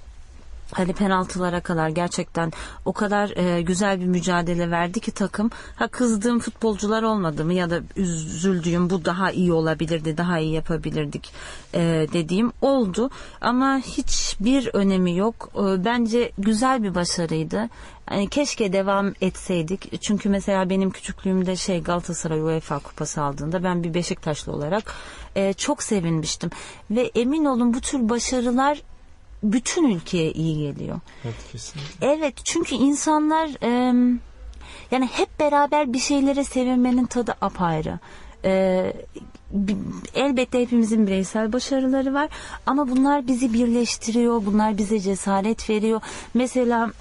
[0.73, 2.51] hani penaltılara kadar gerçekten
[2.85, 5.49] o kadar e, güzel bir mücadele verdi ki takım.
[5.75, 11.33] Ha kızdığım futbolcular olmadı mı ya da üzüldüğüm bu daha iyi olabilirdi, daha iyi yapabilirdik
[11.73, 13.09] e, dediğim oldu.
[13.41, 15.49] Ama hiçbir önemi yok.
[15.55, 17.69] E, bence güzel bir başarıydı.
[18.11, 20.01] Yani keşke devam etseydik.
[20.01, 24.93] Çünkü mesela benim küçüklüğümde şey Galatasaray UEFA kupası aldığında ben bir Beşiktaşlı olarak
[25.35, 26.49] e, çok sevinmiştim.
[26.91, 28.81] Ve emin olun bu tür başarılar
[29.43, 30.99] bütün ülkeye iyi geliyor.
[31.23, 32.07] evet kesinlikle.
[32.07, 33.69] Evet çünkü insanlar e,
[34.91, 37.99] yani hep beraber bir şeylere sevinmenin tadı apayrı.
[38.45, 38.93] E,
[40.15, 42.29] elbette hepimizin bireysel başarıları var
[42.65, 46.01] ama bunlar bizi birleştiriyor, bunlar bize cesaret veriyor.
[46.33, 46.91] Mesela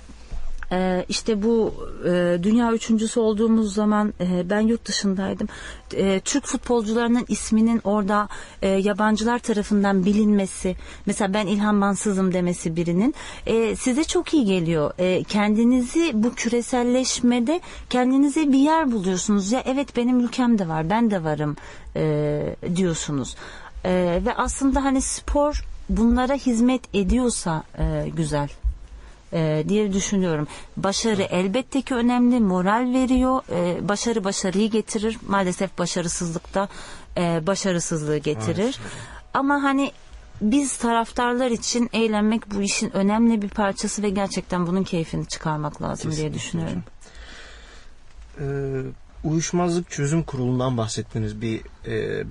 [0.72, 5.48] ee, işte bu e, dünya üçüncüsü olduğumuz zaman e, ben yurt dışındaydım.
[5.94, 8.28] E, Türk futbolcularının isminin orada
[8.62, 13.14] e, yabancılar tarafından bilinmesi, mesela ben İlhan Mansız'ım demesi birinin
[13.46, 14.92] e, size çok iyi geliyor.
[14.98, 19.52] E, kendinizi bu küreselleşmede kendinize bir yer buluyorsunuz.
[19.52, 21.56] Ya evet benim ülkemde var, ben de varım
[21.96, 23.36] e, diyorsunuz.
[23.84, 28.48] E, ve aslında hani spor bunlara hizmet ediyorsa e, güzel
[29.32, 30.46] e, diye düşünüyorum.
[30.76, 33.42] Başarı elbette ki önemli, moral veriyor.
[33.50, 35.18] E, başarı başarıyı getirir.
[35.28, 36.68] Maalesef başarısızlıkta
[37.16, 38.56] e, başarısızlığı getirir.
[38.56, 38.82] Maalesef.
[39.34, 39.92] Ama hani
[40.40, 46.12] biz taraftarlar için eğlenmek bu işin önemli bir parçası ve gerçekten bunun keyfini çıkarmak lazım
[46.12, 46.82] diye Kesinlikle düşünüyorum.
[48.40, 51.60] Ee, uyuşmazlık çözüm kurulundan bahsettiniz bir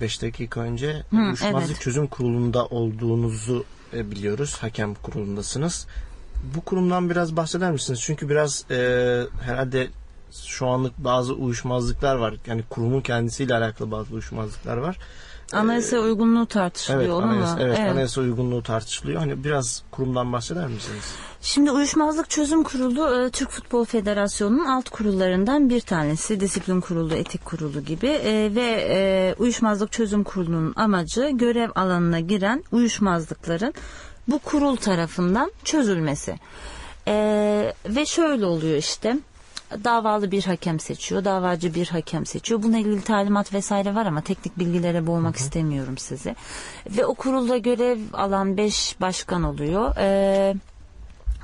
[0.00, 1.02] 5 dakika önce.
[1.10, 1.80] Hı, uyuşmazlık evet.
[1.80, 4.56] çözüm kurulunda olduğunuzu e, biliyoruz.
[4.60, 5.86] Hakem kurulundasınız.
[6.42, 8.00] Bu kurumdan biraz bahseder misiniz?
[8.02, 8.76] Çünkü biraz e,
[9.42, 9.88] herhalde
[10.46, 12.34] şu anlık bazı uyuşmazlıklar var.
[12.46, 14.98] Yani kurumun kendisiyle alakalı bazı uyuşmazlıklar var.
[15.52, 17.62] Anayasa uygunluğu tartışılıyor Evet, anayasa, mu?
[17.62, 19.18] evet, anayasa uygunluğu tartışılıyor.
[19.18, 21.04] Hani biraz kurumdan bahseder misiniz?
[21.40, 26.40] Şimdi Uyuşmazlık Çözüm Kurulu e, Türk Futbol Federasyonu'nun alt kurullarından bir tanesi.
[26.40, 32.64] Disiplin Kurulu, Etik Kurulu gibi E, ve e, Uyuşmazlık Çözüm Kurulu'nun amacı görev alanına giren
[32.72, 33.74] uyuşmazlıkların
[34.28, 36.38] bu kurul tarafından çözülmesi.
[37.08, 39.16] E, ve şöyle oluyor işte
[39.84, 42.62] davalı bir hakem seçiyor, davacı bir hakem seçiyor.
[42.62, 46.36] Bununla ilgili talimat vesaire var ama teknik bilgilere boğmak istemiyorum sizi.
[46.86, 49.96] Ve o kurulda görev alan beş başkan oluyor.
[49.98, 50.54] Ee,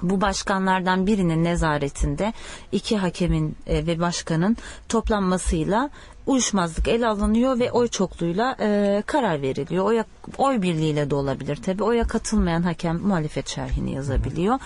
[0.03, 2.33] bu başkanlardan birinin nezaretinde
[2.73, 4.57] iki hakemin e, ve başkanın
[4.89, 5.91] toplanmasıyla
[6.27, 9.85] uyuşmazlık ele alınıyor ve oy çokluğuyla e, karar veriliyor.
[9.85, 10.05] Oya,
[10.39, 11.83] oy birliğiyle de olabilir tabi.
[11.83, 14.59] Oya katılmayan hakem muhalefet şerhini yazabiliyor.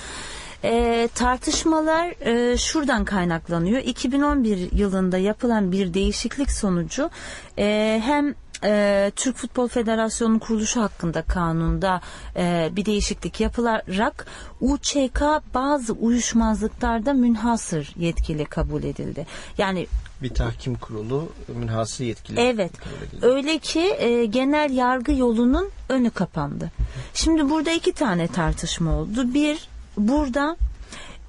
[0.64, 3.78] E, tartışmalar e, şuradan kaynaklanıyor.
[3.78, 7.10] 2011 yılında yapılan bir değişiklik sonucu
[7.58, 12.00] e, hem e, Türk Futbol Federasyonu'nun kuruluşu hakkında kanunda
[12.36, 14.26] e, bir değişiklik yapılarak
[14.60, 15.22] UÇK
[15.54, 19.26] bazı uyuşmazlıklarda münhasır yetkili kabul edildi.
[19.58, 19.86] Yani
[20.22, 22.40] Bir tahkim kurulu münhasır yetkili.
[22.40, 22.72] Evet.
[23.22, 26.70] Öyle ki e, genel yargı yolunun önü kapandı.
[27.14, 29.34] Şimdi burada iki tane tartışma oldu.
[29.34, 30.56] Bir, burada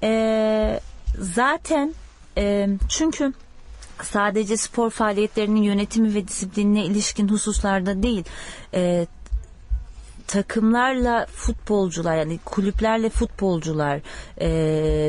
[0.02, 0.80] e,
[1.18, 1.94] zaten
[2.38, 3.32] e, çünkü
[4.02, 8.24] sadece spor faaliyetlerinin yönetimi ve disiplinine ilişkin hususlarda değil
[8.74, 9.06] e,
[10.26, 14.00] takımlarla futbolcular yani kulüplerle futbolcular
[14.40, 14.48] e,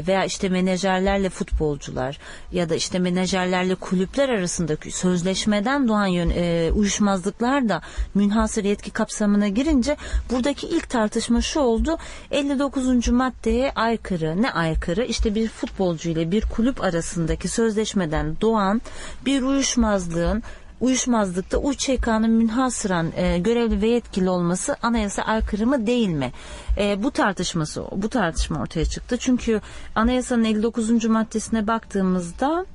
[0.07, 2.19] veya işte menajerlerle futbolcular
[2.51, 7.81] ya da işte menajerlerle kulüpler arasındaki sözleşmeden doğan yön, e, uyuşmazlıklar da
[8.15, 9.97] münhasır yetki kapsamına girince
[10.31, 11.97] buradaki ilk tartışma şu oldu
[12.31, 13.09] 59.
[13.09, 18.81] maddeye aykırı ne aykırı işte bir futbolcu ile bir kulüp arasındaki sözleşmeden doğan
[19.25, 20.43] bir uyuşmazlığın
[20.81, 26.31] uyuşmazlıkta UÇK'nın münhasıran e, görevli ve yetkili olması anayasa aykırı mı değil mi?
[26.77, 29.17] E, bu tartışması bu tartışma ortaya çıktı.
[29.17, 29.61] Çünkü
[29.95, 31.05] anayasanın 59.
[31.05, 32.65] maddesine baktığımızda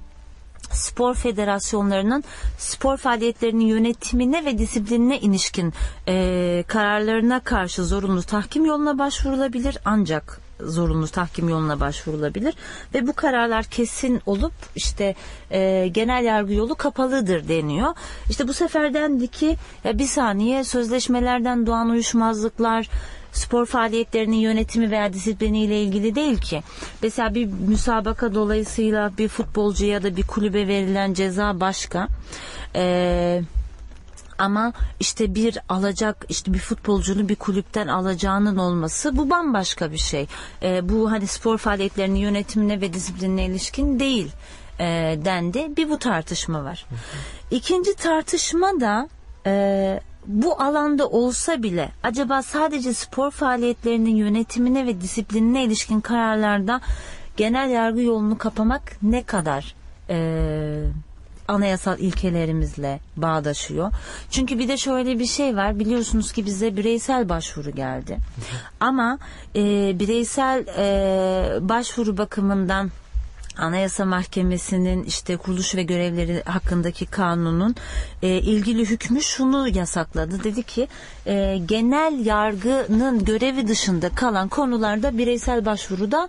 [0.73, 2.25] spor federasyonlarının
[2.59, 5.75] spor faaliyetlerinin yönetimine ve disiplinine ilişkin
[6.09, 12.55] e, kararlarına karşı zorunlu tahkim yoluna başvurulabilir ancak zorunlu tahkim yoluna başvurulabilir
[12.95, 15.15] ve bu kararlar kesin olup işte
[15.51, 17.95] e, genel yargı yolu kapalıdır deniyor.
[18.31, 22.89] İşte bu sefer dendi ki ya bir saniye sözleşmelerden doğan uyuşmazlıklar
[23.33, 26.63] spor faaliyetlerinin yönetimi veya disiplini ile ilgili değil ki.
[27.03, 32.09] Mesela bir müsabaka dolayısıyla bir futbolcuya ya da bir kulübe verilen ceza başka.
[32.75, 33.43] Eee
[34.41, 40.27] ama işte bir alacak işte bir futbolcunun bir kulüpten alacağının olması bu bambaşka bir şey.
[40.63, 44.31] Ee, bu hani spor faaliyetlerinin yönetimine ve disiplinine ilişkin değil
[44.81, 45.77] e, dendi.
[45.77, 46.87] Bir bu tartışma var.
[47.51, 49.09] İkinci tartışma da
[49.47, 56.81] e, bu alanda olsa bile acaba sadece spor faaliyetlerinin yönetimine ve disiplinine ilişkin kararlarda
[57.37, 59.75] genel yargı yolunu kapamak ne kadar
[60.11, 60.17] e,
[61.51, 63.93] anayasal ilkelerimizle bağdaşıyor.
[64.31, 65.79] Çünkü bir de şöyle bir şey var.
[65.79, 68.17] Biliyorsunuz ki bize bireysel başvuru geldi.
[68.81, 69.19] Ama
[69.57, 69.63] e,
[69.99, 72.91] bireysel e, başvuru bakımından
[73.59, 77.75] Anayasa Mahkemesi'nin işte kuruluş ve görevleri hakkındaki kanunun
[78.23, 80.45] e, ilgili hükmü şunu yasakladı.
[80.45, 80.89] Dedi ki
[81.27, 86.29] e, genel yargının görevi dışında kalan konularda bireysel başvuruda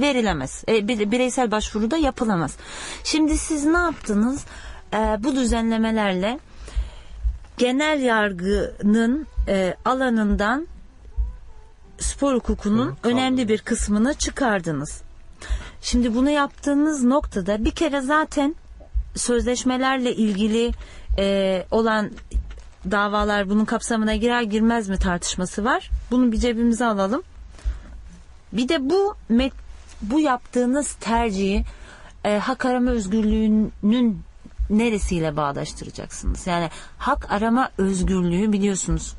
[0.00, 0.64] verilemez.
[0.68, 2.56] E, bir- bireysel başvuruda yapılamaz.
[3.04, 4.44] Şimdi siz ne yaptınız?
[4.94, 6.38] E, bu düzenlemelerle
[7.58, 10.68] genel yargının e, alanından
[11.98, 15.02] spor hukukunun önemli bir kısmını çıkardınız.
[15.82, 18.54] Şimdi bunu yaptığınız noktada bir kere zaten
[19.14, 20.70] sözleşmelerle ilgili
[21.18, 22.10] e, olan
[22.90, 25.90] davalar bunun kapsamına girer girmez mi tartışması var.
[26.10, 27.22] Bunu bir cebimize alalım.
[28.52, 29.52] Bir de bu met-
[30.02, 31.64] bu yaptığınız tercihi
[32.24, 34.22] e, hak arama özgürlüğünün
[34.70, 36.46] neresiyle bağdaştıracaksınız?
[36.46, 39.14] Yani hak arama özgürlüğü biliyorsunuz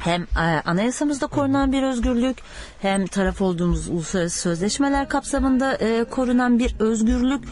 [0.00, 2.36] hem e, anayasamızda korunan bir özgürlük
[2.82, 7.44] hem taraf olduğumuz uluslararası sözleşmeler kapsamında e, korunan bir özgürlük.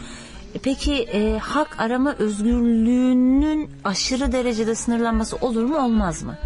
[0.55, 6.37] E, Peki e, hak arama özgürlüğünün aşırı derecede sınırlanması olur mu olmaz mı?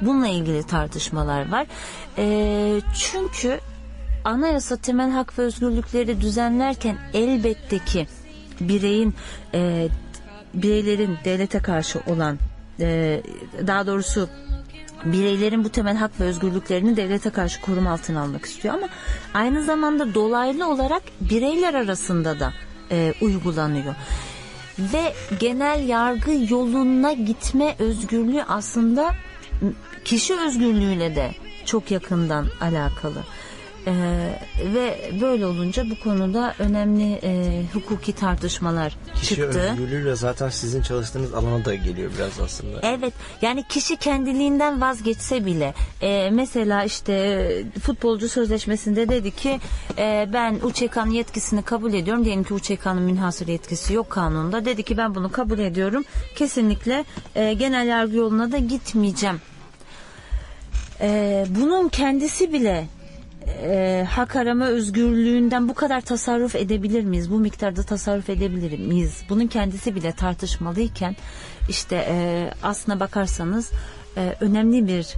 [0.00, 1.66] Bununla ilgili tartışmalar var.
[2.18, 3.60] E, çünkü
[4.24, 8.06] anayasa temel hak ve özgürlükleri düzenlerken elbette ki
[8.60, 9.14] bireyin
[9.54, 9.88] e,
[10.54, 12.38] bireylerin devlete karşı olan
[12.80, 13.22] e,
[13.66, 14.28] daha doğrusu
[15.04, 18.88] bireylerin bu temel hak ve özgürlüklerini devlete karşı koruma altına almak istiyor ama
[19.34, 22.52] aynı zamanda dolaylı olarak bireyler arasında da
[22.90, 23.94] e, uygulanıyor.
[24.78, 29.14] Ve genel yargı yoluna gitme özgürlüğü aslında
[30.04, 31.30] kişi özgürlüğüyle de
[31.64, 33.18] çok yakından alakalı.
[33.86, 34.38] Ee,
[34.74, 39.60] ve böyle olunca bu konuda önemli e, hukuki tartışmalar Kişi çıktı.
[39.60, 42.80] özgürlüğüyle zaten sizin çalıştığınız alana da geliyor biraz aslında.
[42.82, 49.60] Evet yani kişi kendiliğinden vazgeçse bile e, mesela işte e, futbolcu sözleşmesinde dedi ki
[49.98, 52.24] e, ben UÇK'nın yetkisini kabul ediyorum.
[52.24, 54.64] Diyelim ki UÇK'nın münhasır yetkisi yok kanunda.
[54.64, 56.04] Dedi ki ben bunu kabul ediyorum.
[56.36, 59.40] Kesinlikle e, genel yargı yoluna da gitmeyeceğim.
[61.00, 62.86] E, bunun kendisi bile
[63.62, 67.30] e, hak arama özgürlüğünden bu kadar tasarruf edebilir miyiz?
[67.30, 69.22] Bu miktarda tasarruf edebilir miyiz?
[69.28, 71.16] Bunun kendisi bile tartışmalıyken
[71.68, 73.70] işte e, aslına bakarsanız
[74.16, 75.14] e, önemli bir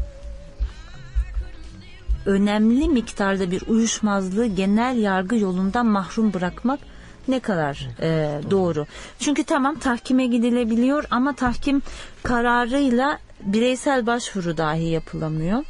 [2.27, 6.81] önemli miktarda bir uyuşmazlığı genel yargı yolundan mahrum bırakmak
[7.29, 8.87] ne kadar e, doğru.
[9.19, 11.83] Çünkü tamam tahkime gidilebiliyor ama tahkim
[12.23, 15.65] kararıyla bireysel başvuru dahi yapılamıyor.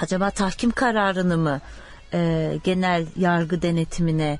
[0.00, 1.60] Acaba tahkim kararını mı
[2.14, 4.38] e, genel yargı denetimine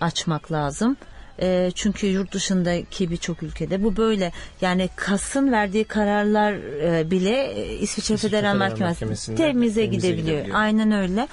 [0.00, 0.96] açmak lazım?
[1.42, 4.32] E, çünkü yurt dışındaki birçok ülkede bu böyle.
[4.60, 10.16] Yani KAS'ın verdiği kararlar e, bile e, İsviçre, Federal Mahkemesi temize gidebiliyor.
[10.16, 10.56] gidebiliyor.
[10.56, 11.28] Aynen öyle.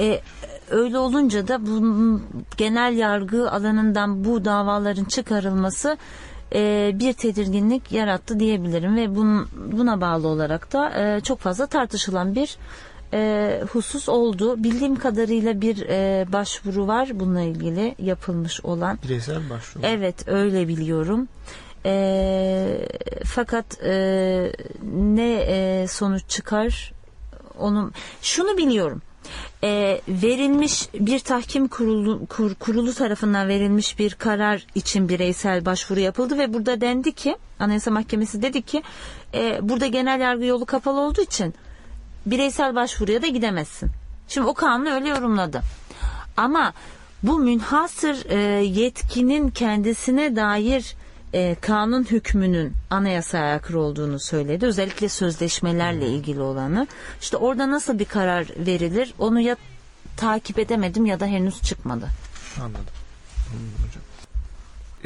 [0.00, 0.20] E,
[0.70, 2.20] öyle olunca da bu
[2.56, 5.96] genel yargı alanından bu davaların çıkarılması
[6.54, 12.34] e, bir tedirginlik yarattı diyebilirim ve bun, buna bağlı olarak da e, çok fazla tartışılan
[12.34, 12.56] bir
[13.16, 14.64] e, husus oldu.
[14.64, 18.98] Bildiğim kadarıyla bir e, başvuru var bununla ilgili yapılmış olan.
[19.04, 19.86] Bireysel başvuru.
[19.86, 21.28] Evet öyle biliyorum.
[21.86, 22.88] E,
[23.24, 24.52] fakat e,
[24.92, 26.92] ne e, sonuç çıkar
[27.58, 27.90] onu
[28.22, 29.02] şunu biliyorum.
[29.64, 36.38] E, verilmiş bir tahkim kurulu, kur- kurulu tarafından verilmiş bir karar için bireysel başvuru yapıldı
[36.38, 38.82] ve burada dendi ki Anayasa Mahkemesi dedi ki
[39.34, 41.54] e, burada genel yargı yolu kapalı olduğu için
[42.26, 43.90] bireysel başvuruya da gidemezsin.
[44.28, 45.62] Şimdi o kanunu öyle yorumladı.
[46.36, 46.72] Ama
[47.22, 50.96] bu münhasır e, yetkinin kendisine dair
[51.32, 54.66] e, kanun hükmünün anayasaya aykırı olduğunu söyledi.
[54.66, 56.86] Özellikle sözleşmelerle ilgili olanı.
[57.20, 59.56] İşte orada nasıl bir karar verilir onu ya
[60.16, 62.08] takip edemedim ya da henüz çıkmadı.
[62.60, 62.84] Anladım.
[63.50, 63.95] Anladım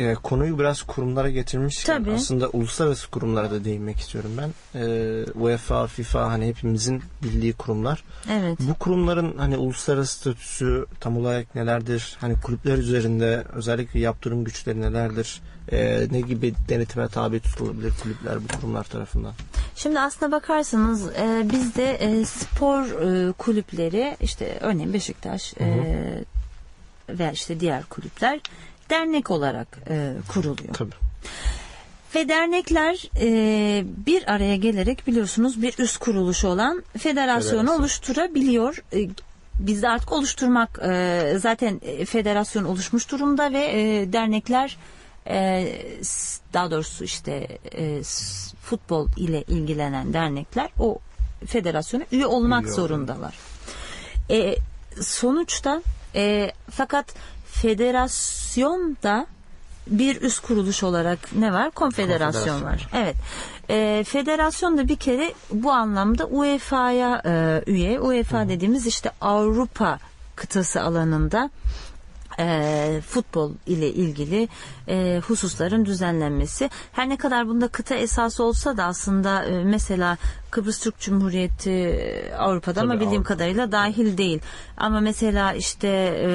[0.01, 2.15] Ee, konuyu biraz kurumlara getirmişken Tabii.
[2.15, 4.81] aslında uluslararası kurumlara da değinmek istiyorum ben.
[4.81, 8.05] Ee, UEFA, FIFA hani hepimizin bildiği kurumlar.
[8.31, 8.59] Evet.
[8.61, 12.17] Bu kurumların hani uluslararası statüsü tam olarak nelerdir?
[12.21, 15.41] Hani kulüpler üzerinde özellikle yaptırım güçleri nelerdir?
[15.73, 19.33] Ee, ne gibi denetime tabi tutulabilir kulüpler bu kurumlar tarafından?
[19.77, 25.67] Şimdi aslına bakarsanız e, bizde e, spor e, kulüpleri işte örneğin Beşiktaş e,
[27.09, 28.41] veya işte diğer kulüpler
[28.91, 30.75] dernek olarak e, kuruluyor.
[30.75, 30.95] Tabii.
[32.15, 37.81] Ve dernekler e, bir araya gelerek biliyorsunuz bir üst kuruluş olan federasyonu Federasyon.
[37.81, 38.83] oluşturabiliyor.
[38.93, 39.09] E,
[39.59, 44.77] bizde artık oluşturmak e, zaten e, federasyon oluşmuş durumda ve e, dernekler
[45.27, 45.69] e,
[46.53, 48.03] daha doğrusu işte e,
[48.63, 50.99] futbol ile ilgilenen dernekler o
[51.47, 53.35] federasyona üye olmak Üye zorundalar.
[54.31, 54.57] E,
[55.01, 55.83] sonuçta
[56.15, 57.15] e, fakat
[57.63, 59.27] federasyonda
[59.87, 61.71] bir üst kuruluş olarak ne var?
[61.71, 62.73] Konfederasyon, Konfederasyon.
[62.73, 62.89] var.
[62.95, 63.17] Evet.
[63.71, 68.01] E, federasyon da bir kere bu anlamda UEFA'ya e, üye.
[68.01, 69.99] UEFA dediğimiz işte Avrupa
[70.37, 71.51] kıtası alanında
[72.39, 74.49] e, futbol ile ilgili
[74.89, 76.71] e, hususların düzenlenmesi.
[76.93, 80.17] Her ne kadar bunda kıta esası olsa da aslında e, mesela
[80.51, 83.35] Kıbrıs Türk Cumhuriyeti e, Avrupa'da ama Tabii, bildiğim Avrupa.
[83.35, 84.41] kadarıyla dahil değil.
[84.77, 85.89] Ama mesela işte
[86.25, 86.31] e,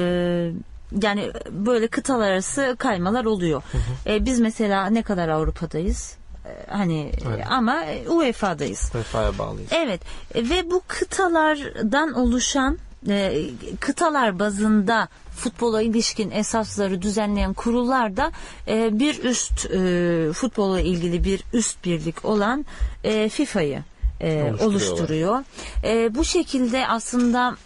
[1.02, 3.62] yani böyle kıtalar arası kaymalar oluyor.
[4.06, 6.16] E, biz mesela ne kadar Avrupa'dayız?
[6.46, 7.44] E, Hani Evet.
[7.50, 8.90] ama UEFA'dayız.
[8.94, 9.70] UEFA'ya bağlıyız.
[9.72, 10.00] Evet
[10.34, 12.78] e, ve bu kıtalardan oluşan
[13.08, 13.42] e,
[13.80, 18.32] kıtalar bazında futbola ilişkin esasları düzenleyen kurullar da
[18.68, 22.66] e, bir üst e, futbola ilgili bir üst birlik olan
[23.04, 23.82] e, FIFA'yı
[24.20, 25.44] e, oluşturuyor.
[25.84, 27.56] E, bu şekilde aslında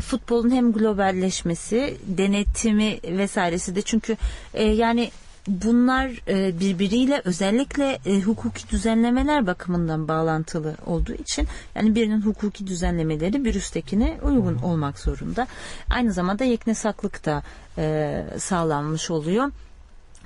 [0.00, 4.16] futbolun hem globalleşmesi, denetimi vesairesi de çünkü
[4.54, 5.10] e, yani
[5.48, 13.44] bunlar e, birbiriyle özellikle e, hukuki düzenlemeler bakımından bağlantılı olduğu için yani birinin hukuki düzenlemeleri
[13.44, 15.46] bir üsttekine uygun olmak zorunda.
[15.90, 17.42] Aynı zamanda yeknesaklık da
[17.78, 19.50] e, sağlanmış oluyor.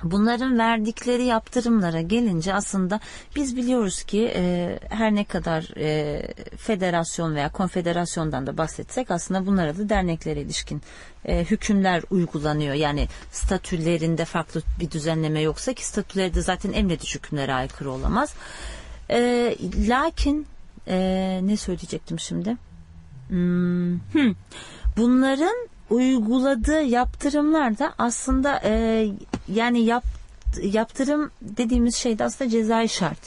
[0.03, 2.99] Bunların verdikleri yaptırımlara gelince aslında
[3.35, 6.21] biz biliyoruz ki e, her ne kadar e,
[6.57, 10.81] federasyon veya konfederasyondan da bahsetsek aslında bunlara da derneklere ilişkin
[11.25, 12.73] e, hükümler uygulanıyor.
[12.73, 18.33] Yani statülerinde farklı bir düzenleme yoksa ki statüleri de zaten emredici hükümlere aykırı olamaz.
[19.09, 19.55] E,
[19.87, 20.47] lakin
[20.87, 22.57] e, ne söyleyecektim şimdi?
[23.27, 24.35] Hmm, hmm.
[24.97, 29.05] Bunların uyguladığı yaptırımlar da aslında e,
[29.47, 30.03] yani yap,
[30.61, 33.19] yaptırım dediğimiz şey de aslında cezai şart.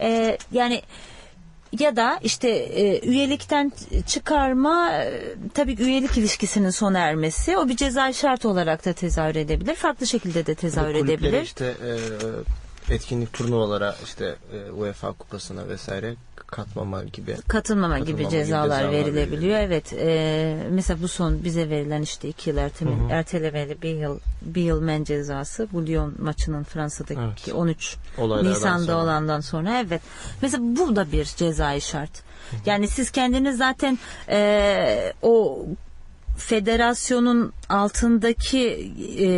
[0.00, 0.82] E, yani
[1.78, 3.72] ya da işte e, üyelikten
[4.06, 5.22] çıkarma e,
[5.54, 9.74] tabii ki üyelik ilişkisinin sona ermesi o bir cezai şart olarak da tezahür edebilir.
[9.74, 11.42] Farklı şekilde de tezahür edebilir.
[11.42, 11.92] işte e,
[12.90, 16.14] etkinlik turnuvalara işte e, UEFA kupasına vesaire
[16.46, 17.36] katmama gibi.
[17.48, 19.30] katılmama gibi Katılmama gibi cezalar cezalar verilebiliyor.
[19.32, 19.58] veriliyor.
[19.60, 19.92] Evet.
[19.92, 24.82] e, mesela bu son bize verilen işte iki yıl ertele, ertelemeli bir yıl bir yıl
[24.82, 25.68] men cezası.
[25.72, 27.54] Bu Lyon maçının Fransa'daki Evet.
[27.54, 28.96] 13 Olaylardan Nisan'da sonra.
[29.02, 30.02] olandan sonra evet.
[30.42, 32.10] Mesela bu da bir cezai şart.
[32.66, 35.66] Yani siz kendiniz zaten e, o
[36.36, 39.28] federasyonun altındaki e,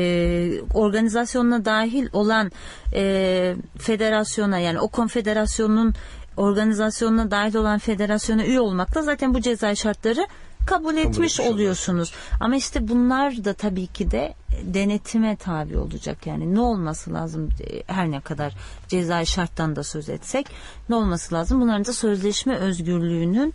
[0.75, 2.51] organizasyonuna dahil olan
[2.95, 5.95] e, federasyona yani o konfederasyonun
[6.37, 10.27] organizasyonuna dahil olan federasyona üye olmakla zaten bu cezai şartları
[10.67, 12.13] kabul etmiş etmiş oluyorsunuz.
[12.41, 16.27] Ama işte bunlar da tabii ki de denetime tabi olacak.
[16.27, 18.55] Yani ne olması lazım e, her ne kadar
[18.89, 20.47] cezai şarttan da söz etsek
[20.89, 21.61] ne olması lazım?
[21.61, 23.55] Bunların da sözleşme özgürlüğünün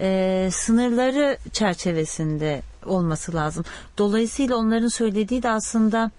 [0.00, 3.64] e, sınırları çerçevesinde olması lazım.
[3.98, 6.10] Dolayısıyla onların söylediği de aslında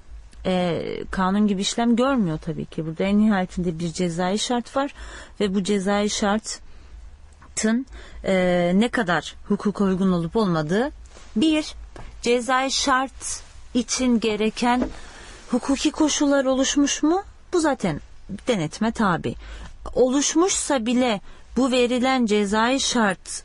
[0.45, 2.85] e, kanun gibi işlem görmüyor tabii ki.
[2.85, 4.93] Burada en nihayetinde bir cezai şart var
[5.39, 7.85] ve bu cezai şartın
[8.23, 10.91] e, ne kadar hukuka uygun olup olmadığı
[11.35, 11.75] bir
[12.21, 13.43] cezai şart
[13.73, 14.89] için gereken
[15.51, 17.23] hukuki koşullar oluşmuş mu?
[17.53, 18.01] Bu zaten
[18.47, 19.35] denetme tabi.
[19.95, 21.21] Oluşmuşsa bile
[21.57, 23.43] bu verilen cezai şart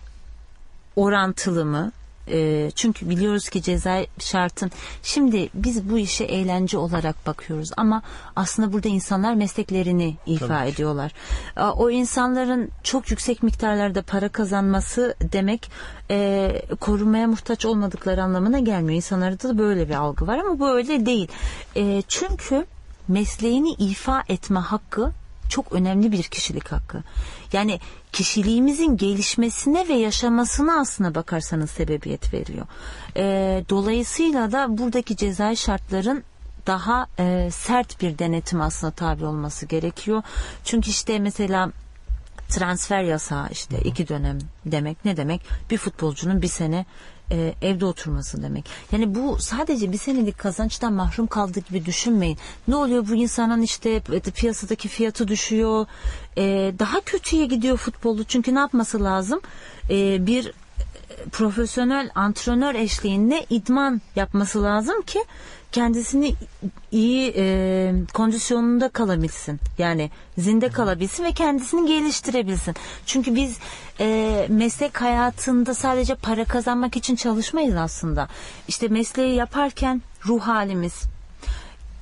[0.98, 1.92] orantılı mı?
[2.30, 4.70] E, çünkü biliyoruz ki ceza şartın
[5.02, 8.02] şimdi biz bu işe eğlence olarak bakıyoruz ama
[8.36, 11.12] aslında burada insanlar mesleklerini ifa ediyorlar.
[11.56, 15.70] E, O insanların çok yüksek miktarlarda para kazanması demek
[16.10, 18.96] e, korunmaya muhtaç olmadıkları anlamına gelmiyor.
[18.96, 21.28] İnsanlarda da böyle bir algı var ama bu öyle değil.
[21.76, 22.66] E, çünkü
[23.08, 25.12] mesleğini ifa etme hakkı
[25.50, 27.02] çok önemli bir kişilik hakkı.
[27.52, 27.80] Yani
[28.12, 32.66] kişiliğimizin gelişmesine ve yaşamasına aslına bakarsanız sebebiyet veriyor.
[33.16, 36.24] Ee, dolayısıyla da buradaki cezai şartların
[36.66, 40.22] daha e, sert bir denetim aslında tabi olması gerekiyor.
[40.64, 41.70] Çünkü işte mesela
[42.48, 45.40] transfer yasağı işte iki dönem demek ne demek?
[45.70, 46.86] Bir futbolcunun bir sene
[47.32, 48.64] e, evde oturması demek.
[48.92, 52.38] Yani bu sadece bir senelik kazançtan mahrum kaldığı gibi düşünmeyin.
[52.68, 54.00] Ne oluyor bu insanın işte
[54.34, 55.86] piyasadaki fiyatı düşüyor.
[56.36, 58.24] E, daha kötüye gidiyor futbolu.
[58.24, 59.40] Çünkü ne yapması lazım?
[59.90, 60.52] E, bir
[61.32, 65.24] profesyonel antrenör eşliğinde idman yapması lazım ki
[65.72, 66.34] kendisini
[66.92, 69.60] iyi e, kondisyonunda kalabilsin.
[69.78, 72.74] Yani zinde kalabilsin ve kendisini geliştirebilsin.
[73.06, 73.58] Çünkü biz
[74.00, 78.28] e, meslek hayatında sadece para kazanmak için çalışmayız aslında.
[78.68, 81.02] İşte mesleği yaparken ruh halimiz,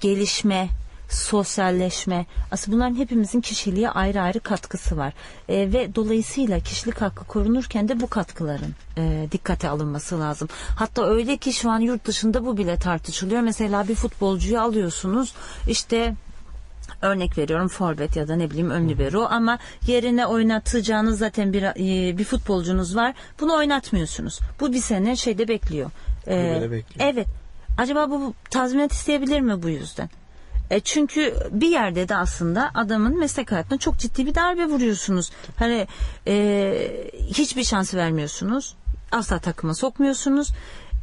[0.00, 0.68] gelişme,
[1.08, 2.26] sosyalleşme.
[2.50, 5.12] Aslında bunların hepimizin kişiliğe ayrı ayrı katkısı var.
[5.48, 10.48] E, ve dolayısıyla kişilik hakkı korunurken de bu katkıların e, dikkate alınması lazım.
[10.76, 13.40] Hatta öyle ki şu an yurt dışında bu bile tartışılıyor.
[13.40, 15.34] Mesela bir futbolcuyu alıyorsunuz
[15.68, 16.14] işte
[17.02, 22.18] örnek veriyorum forvet ya da ne bileyim ön libero ama yerine oynatacağınız zaten bir e,
[22.18, 23.14] bir futbolcunuz var.
[23.40, 24.40] Bunu oynatmıyorsunuz.
[24.60, 25.90] Bu bir sene şeyde bekliyor.
[26.26, 27.12] E, Kulübede bekliyor.
[27.12, 27.26] evet.
[27.78, 30.10] Acaba bu tazminat isteyebilir mi bu yüzden
[30.70, 35.30] e çünkü bir yerde de aslında adamın meslek hayatına çok ciddi bir darbe vuruyorsunuz.
[35.56, 35.86] Hani
[36.26, 36.74] e,
[37.16, 38.74] hiçbir şans vermiyorsunuz.
[39.12, 40.52] Asla takıma sokmuyorsunuz.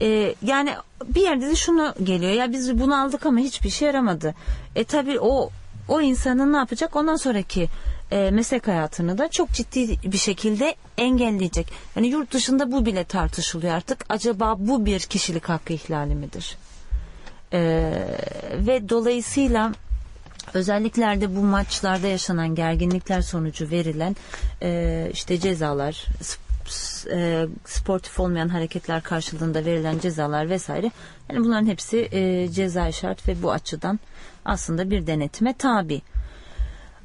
[0.01, 0.73] E, yani
[1.05, 2.31] bir yerde de şunu geliyor.
[2.31, 4.35] Ya biz bunu aldık ama hiçbir şey yaramadı.
[4.75, 5.49] E tabii o
[5.87, 6.95] o insanın ne yapacak?
[6.95, 7.69] Ondan sonraki
[8.11, 11.67] e, meslek hayatını da çok ciddi bir şekilde engelleyecek.
[11.95, 14.05] Yani yurt dışında bu bile tartışılıyor artık.
[14.09, 16.57] Acaba bu bir kişilik hakkı ihlali midir?
[17.53, 17.93] Ee,
[18.53, 19.71] ve dolayısıyla
[20.53, 24.15] özellikle de bu maçlarda yaşanan gerginlikler sonucu verilen
[24.61, 26.05] e, işte cezalar
[27.11, 30.91] e, sportif olmayan hareketler karşılığında verilen cezalar vesaire
[31.29, 33.99] yani bunların hepsi e, ceza şart ve bu açıdan
[34.45, 36.01] aslında bir denetime tabi.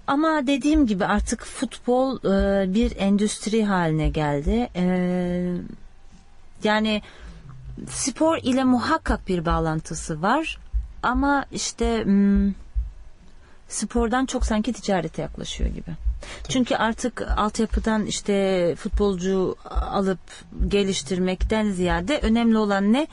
[0.07, 4.69] Ama dediğim gibi artık futbol e, bir endüstri haline geldi.
[4.77, 4.85] E,
[6.65, 7.03] yani
[7.91, 10.59] spor ile muhakkak bir bağlantısı var
[11.03, 12.53] ama işte hmm,
[13.69, 15.91] spordan çok sanki ticarete yaklaşıyor gibi.
[16.49, 20.19] Çünkü artık altyapıdan işte futbolcu alıp
[20.69, 23.07] geliştirmekten ziyade önemli olan ne?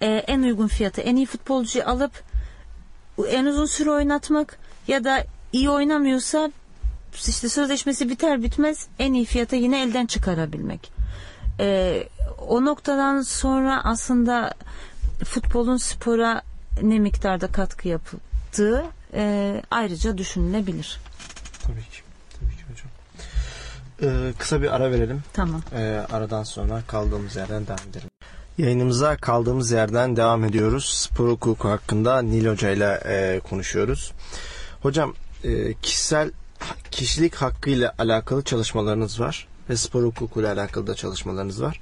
[0.00, 2.12] Ee, en uygun fiyata en iyi futbolcuyu alıp
[3.28, 4.58] en uzun süre oynatmak
[4.88, 6.50] ya da iyi oynamıyorsa
[7.14, 10.97] işte sözleşmesi biter bitmez en iyi fiyata yine elden çıkarabilmek.
[11.60, 12.08] Ee,
[12.48, 14.54] o noktadan sonra aslında
[15.24, 16.42] futbolun spora
[16.82, 18.84] ne miktarda katkı yaptığı
[19.14, 21.00] e, ayrıca düşünülebilir.
[21.62, 22.00] Tabii ki.
[22.40, 22.90] Tabii ki hocam.
[24.02, 25.22] Ee, kısa bir ara verelim.
[25.32, 25.62] Tamam.
[25.72, 28.08] Ee, aradan sonra kaldığımız yerden devam edelim.
[28.58, 30.84] Yayınımıza kaldığımız yerden devam ediyoruz.
[30.84, 34.12] Spor hukuku hakkında Nil Hoca ile e, konuşuyoruz.
[34.82, 36.30] Hocam e, kişisel
[36.90, 41.80] kişilik hakkıyla alakalı çalışmalarınız var ve spor hukukuyla alakalı da çalışmalarınız var.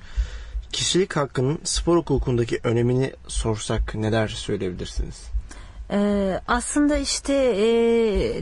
[0.72, 5.22] Kişilik hakkının spor hukukundaki önemini sorsak neler söyleyebilirsiniz?
[5.90, 7.68] Ee, aslında işte e,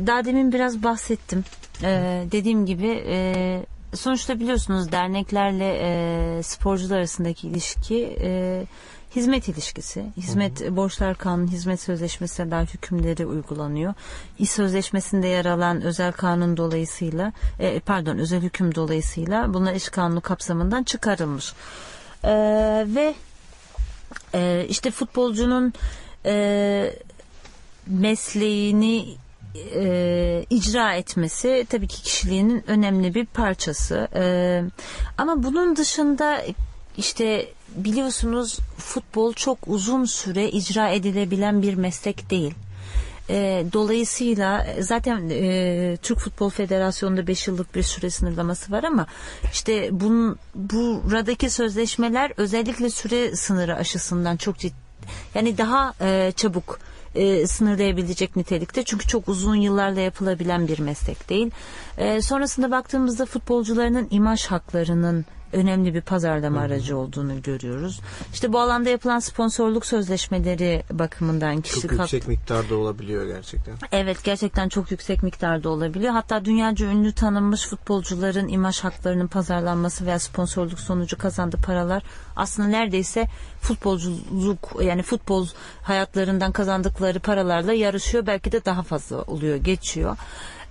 [0.07, 1.45] daha demin biraz bahsettim.
[1.83, 8.63] Ee, dediğim gibi e, sonuçta biliyorsunuz derneklerle e, sporcular arasındaki ilişki e,
[9.17, 10.05] hizmet ilişkisi.
[10.17, 13.95] Hizmet borçlar kanunu, hizmet sözleşmesine dair hükümleri uygulanıyor.
[14.39, 20.21] İş sözleşmesinde yer alan özel kanun dolayısıyla e, pardon özel hüküm dolayısıyla bunlar iş kanunu
[20.21, 21.53] kapsamından çıkarılmış.
[22.25, 22.33] E,
[22.89, 23.15] ve
[24.35, 25.73] e, işte futbolcunun
[26.27, 26.95] e,
[27.87, 29.17] mesleğini
[29.75, 34.09] e, icra etmesi tabii ki kişiliğinin önemli bir parçası.
[34.15, 34.25] E,
[35.19, 36.43] ama bunun dışında
[36.97, 42.55] işte biliyorsunuz futbol çok uzun süre icra edilebilen bir meslek değil.
[43.31, 49.07] E, dolayısıyla zaten e, Türk Futbol Federasyonu'nda 5 yıllık bir süre sınırlaması var ama
[49.53, 54.85] işte bunun buradaki sözleşmeler özellikle süre sınırı aşısından çok ciddi
[55.35, 56.79] yani daha e, çabuk
[57.15, 58.85] e, sınırlayabilecek nitelikte.
[58.85, 61.51] Çünkü çok uzun yıllarla yapılabilen bir meslek değil.
[61.99, 65.25] E, sonrasında baktığımızda futbolcularının imaj haklarının
[65.55, 68.01] önemli bir pazarlama aracı olduğunu görüyoruz.
[68.33, 73.75] İşte bu alanda yapılan sponsorluk sözleşmeleri bakımından Çok kişilik hak yüksek miktarda olabiliyor gerçekten.
[73.93, 76.13] Evet gerçekten çok yüksek miktarda olabiliyor.
[76.13, 82.03] Hatta dünyaca ünlü tanınmış futbolcuların imaj haklarının pazarlanması veya sponsorluk sonucu kazandığı paralar
[82.37, 83.27] aslında neredeyse
[83.61, 85.47] futbolculuk yani futbol
[85.83, 88.27] hayatlarından kazandıkları paralarla yarışıyor.
[88.27, 90.17] Belki de daha fazla oluyor, geçiyor.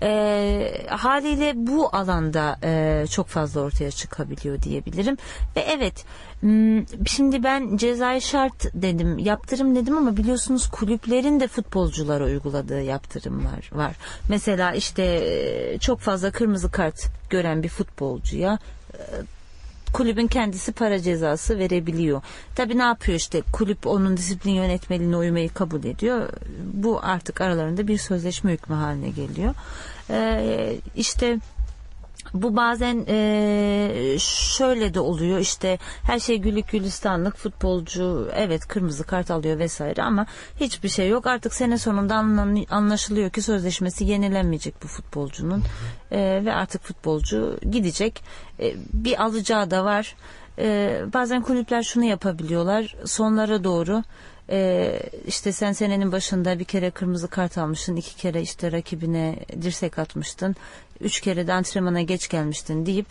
[0.03, 5.17] E, haliyle bu alanda e, çok fazla ortaya çıkabiliyor diyebilirim.
[5.55, 6.05] Ve evet
[6.41, 13.69] m, şimdi ben cezai şart dedim, yaptırım dedim ama biliyorsunuz kulüplerin de futbolculara uyguladığı yaptırımlar
[13.71, 13.95] var.
[14.29, 18.59] Mesela işte e, çok fazla kırmızı kart gören bir futbolcuya
[18.93, 18.99] e,
[19.93, 22.21] kulübün kendisi para cezası verebiliyor.
[22.55, 26.29] Tabii ne yapıyor işte kulüp onun disiplin yönetmeliğine uymayı kabul ediyor.
[26.73, 29.53] Bu artık aralarında bir sözleşme hükmü haline geliyor.
[30.09, 31.39] Ee, işte
[32.33, 35.39] bu bazen e, şöyle de oluyor.
[35.39, 40.25] İşte her şey güllük gülistanlık futbolcu evet kırmızı kart alıyor vesaire ama
[40.59, 41.27] hiçbir şey yok.
[41.27, 42.15] Artık sene sonunda
[42.69, 45.63] anlaşılıyor ki sözleşmesi yenilenmeyecek bu futbolcunun.
[46.11, 48.23] E, ve artık futbolcu gidecek
[48.63, 50.15] E, bir alacağı da var
[50.59, 54.03] E, bazen kulüpler şunu yapabiliyorlar sonlara doğru
[54.49, 59.99] ee, işte sen senenin başında bir kere kırmızı kart almıştın, iki kere işte rakibine dirsek
[59.99, 60.55] atmıştın,
[60.99, 63.05] üç kere de antrenmana geç gelmiştin deyip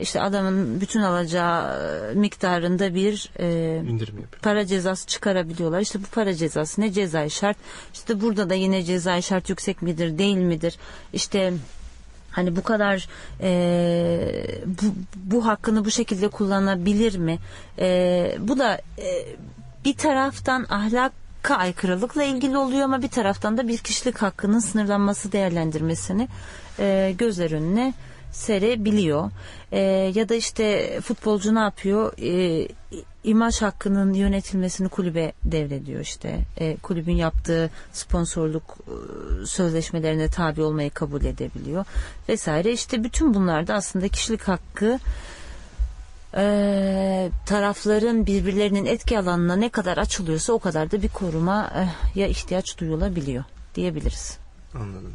[0.00, 1.78] işte adamın bütün alacağı
[2.10, 5.80] e, miktarında bir e, İndirim para cezası çıkarabiliyorlar.
[5.80, 7.56] İşte bu para cezası ne cezai şart?
[7.94, 10.78] İşte burada da yine cezai şart yüksek midir, değil midir?
[11.12, 11.52] İşte
[12.38, 13.08] Hani bu kadar
[13.40, 13.50] e,
[14.66, 17.38] bu, bu hakkını bu şekilde kullanabilir mi?
[17.78, 19.26] E, bu da e,
[19.84, 26.28] bir taraftan ahlaka aykırılıkla ilgili oluyor ama bir taraftan da bir kişilik hakkının sınırlanması değerlendirmesini
[26.78, 27.94] e, gözler önüne
[28.32, 29.30] serebiliyor.
[29.72, 29.80] E,
[30.14, 32.12] ya da işte futbolcu ne yapıyor?
[32.18, 32.68] E,
[33.24, 36.38] imaj hakkının yönetilmesini kulübe devrediyor işte.
[36.56, 41.84] E, kulübün yaptığı sponsorluk e, sözleşmelerine tabi olmayı kabul edebiliyor
[42.28, 42.72] vesaire.
[42.72, 44.98] İşte bütün bunlarda aslında kişilik hakkı
[46.34, 52.26] e, tarafların birbirlerinin etki alanına ne kadar açılıyorsa o kadar da bir koruma eh, ya
[52.26, 53.44] ihtiyaç duyulabiliyor
[53.74, 54.38] diyebiliriz.
[54.74, 55.12] Anladım.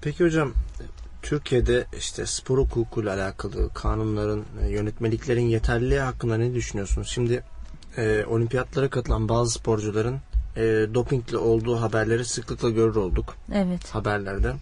[0.00, 0.52] Peki hocam
[1.24, 7.08] Türkiye'de işte spor hukukuyla alakalı kanunların, e, yönetmeliklerin yeterliliği hakkında ne düşünüyorsunuz?
[7.08, 7.42] Şimdi
[7.96, 10.16] e, olimpiyatlara katılan bazı sporcuların
[10.56, 10.62] e,
[10.94, 13.94] dopingle olduğu haberleri sıklıkla görür olduk Evet.
[13.94, 14.54] haberlerde.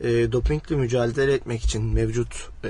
[0.00, 2.68] E, dopingle mücadele etmek için mevcut e,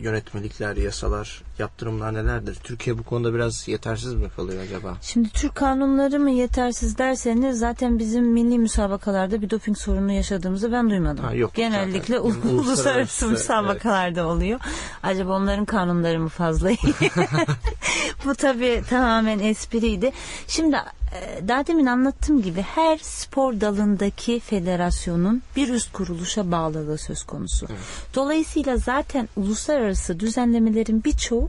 [0.00, 2.54] yönetmelikler, yasalar, yaptırımlar nelerdir?
[2.54, 4.96] Türkiye bu konuda biraz yetersiz mi kalıyor acaba?
[5.02, 10.90] Şimdi Türk kanunları mı yetersiz derseniz zaten bizim milli müsabakalarda bir doping sorunu yaşadığımızı ben
[10.90, 11.24] duymadım.
[11.24, 14.60] Ha, yok Genellikle Yani uluslararası uluslararası, müsabakalarda oluyor.
[15.02, 16.78] Acaba onların kanunları mı fazla iyi?
[18.24, 20.12] Bu tabii tamamen espriydi.
[20.48, 27.22] Şimdi e, daha demin anlattığım gibi her spor dalındaki federasyonun bir üst kuruluşa bağlılığı söz
[27.22, 27.66] konusu.
[28.14, 31.48] Dolayısıyla zaten uluslararası düzenlemelerin birçoğu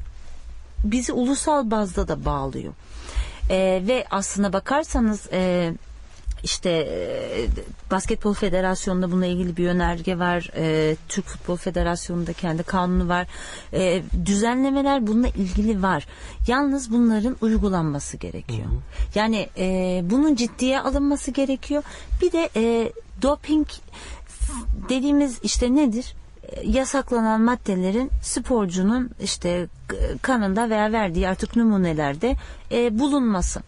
[0.84, 2.74] bizi ulusal bazda da bağlıyor.
[3.50, 5.74] E, ve aslına bakarsanız e,
[6.44, 7.48] işte e,
[7.92, 10.52] Basketbol Federasyonu'nda bununla ilgili bir yönerge var.
[10.56, 13.28] E, Türk Futbol Federasyonu'nda kendi kanunu var.
[13.74, 16.08] E, düzenlemeler bununla ilgili var.
[16.48, 18.68] Yalnız bunların uygulanması gerekiyor.
[19.16, 21.84] Yani e, bunun ciddiye alınması gerekiyor.
[22.22, 22.92] Bir de e,
[23.22, 23.68] doping
[24.90, 26.14] dediğimiz işte nedir?
[26.44, 29.68] E, yasaklanan maddelerin sporcunun işte
[30.22, 32.36] kanında veya verdiği artık numunelerde
[32.72, 33.62] e, bulunması.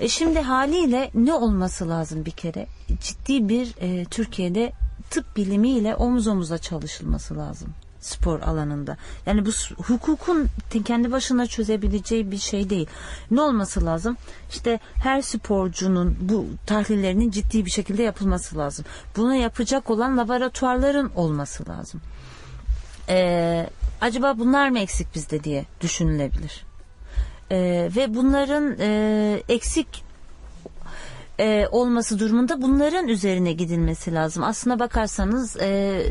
[0.00, 2.66] E, şimdi haliyle ne olması lazım bir kere?
[3.00, 3.74] Ciddi bir
[4.04, 4.72] Türkiye'de
[5.10, 8.96] tıp bilimiyle omuz omuza çalışılması lazım spor alanında.
[9.26, 9.50] Yani bu
[9.82, 10.48] hukukun
[10.84, 12.86] kendi başına çözebileceği bir şey değil.
[13.30, 14.16] Ne olması lazım?
[14.50, 18.84] İşte her sporcunun bu tahlillerinin ciddi bir şekilde yapılması lazım.
[19.16, 22.00] Bunu yapacak olan laboratuvarların olması lazım.
[23.08, 23.66] Ee,
[24.00, 26.64] acaba bunlar mı eksik bizde diye düşünülebilir.
[27.50, 27.56] E,
[27.96, 30.04] ve bunların e, eksik
[31.40, 34.42] e, olması durumunda bunların üzerine gidilmesi lazım.
[34.42, 36.02] Aslına bakarsanız e,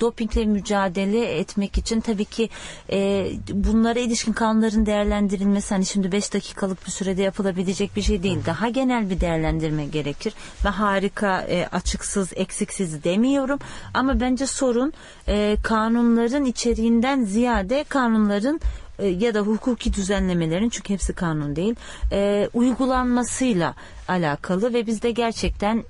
[0.00, 2.48] dopingle mücadele etmek için tabii ki
[2.92, 8.38] e, bunlara ilişkin kanunların değerlendirilmesi hani şimdi 5 dakikalık bir sürede yapılabilecek bir şey değil.
[8.46, 10.34] Daha genel bir değerlendirme gerekir.
[10.64, 13.58] Ve harika e, açıksız eksiksiz demiyorum.
[13.94, 14.92] Ama bence sorun
[15.28, 18.60] e, kanunların içeriğinden ziyade kanunların
[18.98, 21.74] e, ya da hukuki düzenlemelerin çünkü hepsi kanun değil
[22.12, 23.74] e, uygulanmasıyla
[24.08, 24.72] alakalı.
[24.74, 25.84] Ve bizde gerçekten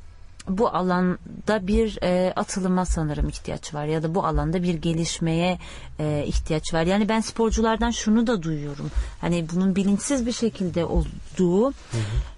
[0.48, 5.58] bu alanda bir e, atılıma sanırım ihtiyaç var ya da bu alanda bir gelişmeye
[6.00, 6.82] e, ihtiyaç var.
[6.82, 8.90] Yani ben sporculardan şunu da duyuyorum.
[9.20, 11.72] Hani bunun bilinçsiz bir şekilde olduğu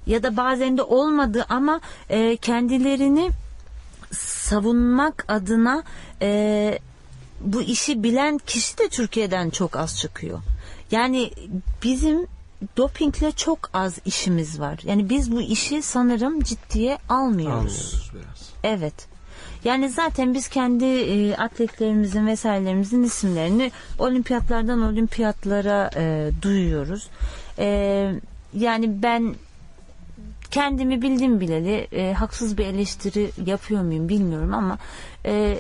[0.07, 3.31] ya da bazen de olmadığı ama e, kendilerini
[4.13, 5.83] savunmak adına
[6.23, 6.79] e,
[7.41, 10.39] bu işi bilen kişi de Türkiye'den çok az çıkıyor.
[10.91, 11.31] Yani
[11.83, 12.27] bizim
[12.77, 14.79] dopingle çok az işimiz var.
[14.85, 17.57] Yani biz bu işi sanırım ciddiye almıyoruz.
[17.57, 18.51] Anlıyoruz biraz.
[18.65, 19.09] Evet.
[19.65, 27.09] Yani zaten biz kendi e, atletlerimizin vesairelerimizin isimlerini olimpiyatlardan olimpiyatlara e, duyuyoruz.
[27.59, 27.67] E,
[28.55, 29.35] yani ben
[30.51, 34.79] kendimi bildim bileli e, haksız bir eleştiri yapıyor muyum bilmiyorum ama
[35.27, 35.59] e,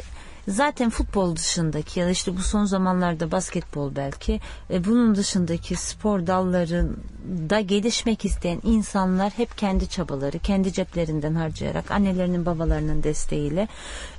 [0.49, 4.41] zaten futbol dışındaki ya işte bu son zamanlarda basketbol belki
[4.71, 12.47] e, bunun dışındaki spor dallarında gelişmek isteyen insanlar hep kendi çabaları kendi ceplerinden harcayarak annelerinin
[12.47, 13.69] babalarının desteğiyle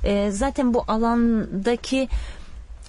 [0.04, 2.08] e, zaten bu alandaki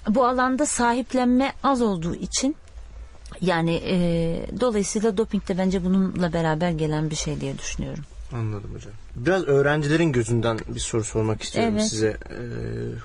[0.08, 2.56] bu alanda sahiplenme az olduğu için
[3.40, 3.96] yani e,
[4.60, 8.04] dolayısıyla doping de bence bununla beraber gelen bir şey diye düşünüyorum.
[8.32, 8.92] Anladım hocam.
[9.16, 11.88] Biraz öğrencilerin gözünden bir soru sormak istiyorum Evet.
[11.88, 12.08] size.
[12.08, 12.34] Ee,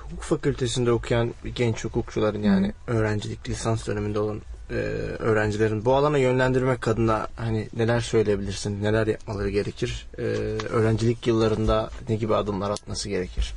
[0.03, 4.73] hukuk fakültesinde okuyan genç hukukçuların yani öğrencilik lisans döneminde olan e,
[5.19, 10.07] öğrencilerin bu alana yönlendirmek adına hani neler söyleyebilirsin, neler yapmaları gerekir?
[10.17, 10.21] Ee,
[10.69, 13.53] öğrencilik yıllarında ne gibi adımlar atması gerekir?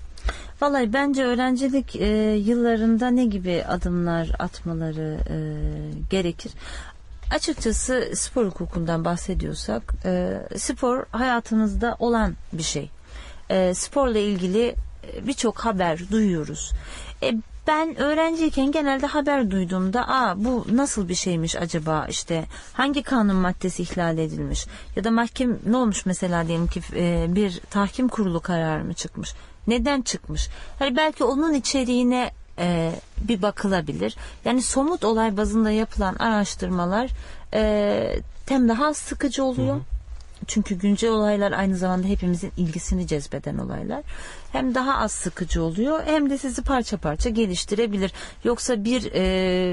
[0.60, 5.36] Vallahi bence öğrencilik e, yıllarında ne gibi adımlar atmaları e,
[6.10, 6.52] gerekir?
[7.30, 12.90] Açıkçası spor hukukundan bahsediyorsak e, spor hayatımızda olan bir şey.
[13.50, 14.74] E, sporla ilgili
[15.12, 16.72] e, birçok haber duyuyoruz.
[17.22, 17.34] E,
[17.66, 23.82] ben öğrenciyken genelde haber duyduğumda aa bu nasıl bir şeymiş acaba işte hangi kanun maddesi
[23.82, 24.66] ihlal edilmiş
[24.96, 29.34] ya da mahkem ne olmuş mesela diyelim ki e, bir tahkim kurulu kararı mı çıkmış
[29.66, 30.48] neden çıkmış
[30.78, 34.16] hani belki onun içeriğine e, bir bakılabilir.
[34.44, 37.10] Yani somut olay bazında yapılan araştırmalar
[37.54, 39.80] e, hem daha sıkıcı oluyor
[40.48, 44.02] çünkü güncel olaylar aynı zamanda hepimizin ilgisini cezbeden olaylar.
[44.52, 48.12] Hem daha az sıkıcı oluyor hem de sizi parça parça geliştirebilir.
[48.44, 49.20] Yoksa bir e,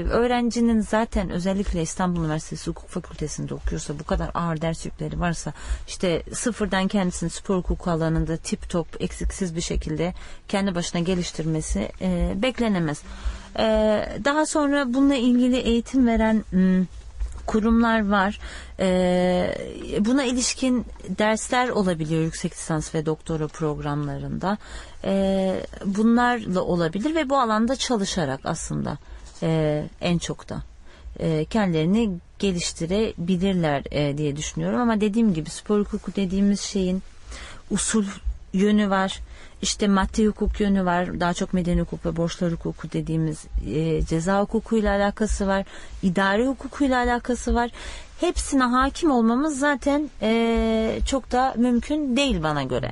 [0.04, 5.52] öğrencinin zaten özellikle İstanbul Üniversitesi Hukuk Fakültesinde okuyorsa bu kadar ağır ders yükleri varsa
[5.88, 10.14] işte sıfırdan kendisini spor hukuku alanında tip top eksiksiz bir şekilde
[10.48, 13.02] kendi başına geliştirmesi e, beklenemez.
[13.58, 13.64] E,
[14.24, 16.86] daha sonra bununla ilgili eğitim veren hmm,
[17.46, 18.40] kurumlar var.
[18.80, 19.54] Ee,
[20.00, 24.58] buna ilişkin dersler olabiliyor yüksek lisans ve doktora programlarında.
[25.04, 28.98] Ee, bunlarla olabilir ve bu alanda çalışarak aslında
[29.42, 30.62] e, en çok da
[31.20, 34.80] e, kendilerini geliştirebilirler e, diye düşünüyorum.
[34.80, 37.02] Ama dediğim gibi spor hukuku dediğimiz şeyin
[37.70, 38.04] usul
[38.52, 39.20] yönü var.
[39.62, 41.20] İşte maddi hukuk yönü var.
[41.20, 45.64] Daha çok medeni hukuk ve borçlar hukuku dediğimiz e, ceza hukukuyla alakası var.
[46.02, 47.70] idari hukukuyla alakası var.
[48.20, 52.90] Hepsine hakim olmamız zaten e, çok da mümkün değil bana göre.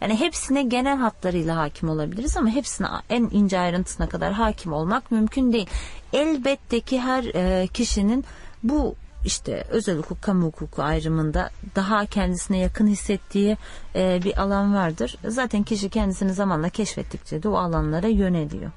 [0.00, 5.52] Yani hepsine genel hatlarıyla hakim olabiliriz ama hepsine en ince ayrıntısına kadar hakim olmak mümkün
[5.52, 5.66] değil.
[6.12, 8.24] Elbette ki her e, kişinin
[8.62, 8.94] bu
[9.26, 13.56] işte özel hukuk kamu hukuku ayrımında daha kendisine yakın hissettiği
[13.94, 15.16] e, bir alan vardır.
[15.28, 18.70] Zaten kişi kendisini zamanla keşfettikçe de o alanlara yöneliyor.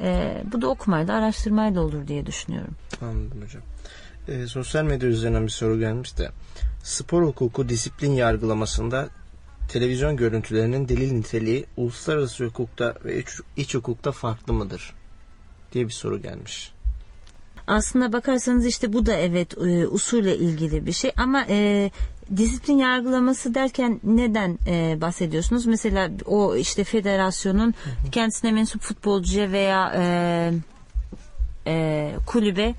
[0.00, 2.74] E, bu da okumayla araştırmayla olur diye düşünüyorum.
[3.02, 3.62] Anladım hocam.
[4.28, 6.30] Ee, sosyal medya üzerinden bir soru gelmiş de
[6.82, 9.08] spor hukuku disiplin yargılamasında
[9.68, 14.94] televizyon görüntülerinin delil niteliği uluslararası hukukta ve iç, iç hukukta farklı mıdır?
[15.72, 16.72] diye bir soru gelmiş.
[17.66, 21.90] Aslında bakarsanız işte bu da evet e, usulle ilgili bir şey ama e,
[22.36, 25.66] disiplin yargılaması derken neden e, bahsediyorsunuz?
[25.66, 27.74] Mesela o işte federasyonun
[28.12, 30.52] kendisine mensup futbolcuya veya e,
[31.66, 32.74] e, kulübe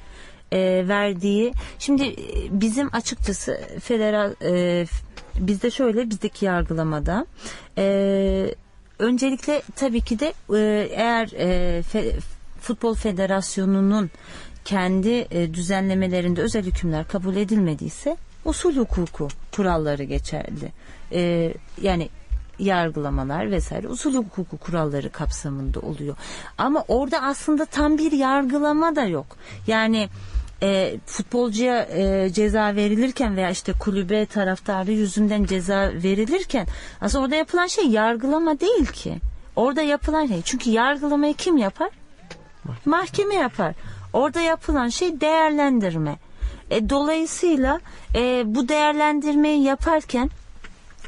[0.51, 1.53] e, verdiği.
[1.79, 2.15] Şimdi e,
[2.51, 4.85] bizim açıkçası federal e,
[5.39, 7.25] bizde şöyle bizdeki yargılamada
[7.77, 8.55] e,
[8.99, 12.19] öncelikle tabii ki de e, eğer e, fe-
[12.61, 14.09] futbol federasyonunun
[14.65, 20.71] kendi e, düzenlemelerinde özel hükümler kabul edilmediyse usul hukuku kuralları geçerli.
[21.11, 22.09] E, yani
[22.59, 26.15] yargılamalar vesaire usul hukuku kuralları kapsamında oluyor.
[26.57, 29.37] Ama orada aslında tam bir yargılama da yok.
[29.67, 30.09] Yani
[30.63, 36.67] e, futbolcuya e, ceza verilirken veya işte kulübe taraftarı yüzünden ceza verilirken
[37.01, 39.17] aslında orada yapılan şey yargılama değil ki.
[39.55, 41.89] Orada yapılan şey çünkü yargılamayı kim yapar?
[42.85, 43.75] Mahkeme yapar.
[44.15, 46.15] Orada yapılan şey değerlendirme.
[46.69, 47.79] E, dolayısıyla
[48.15, 50.29] e, bu değerlendirmeyi yaparken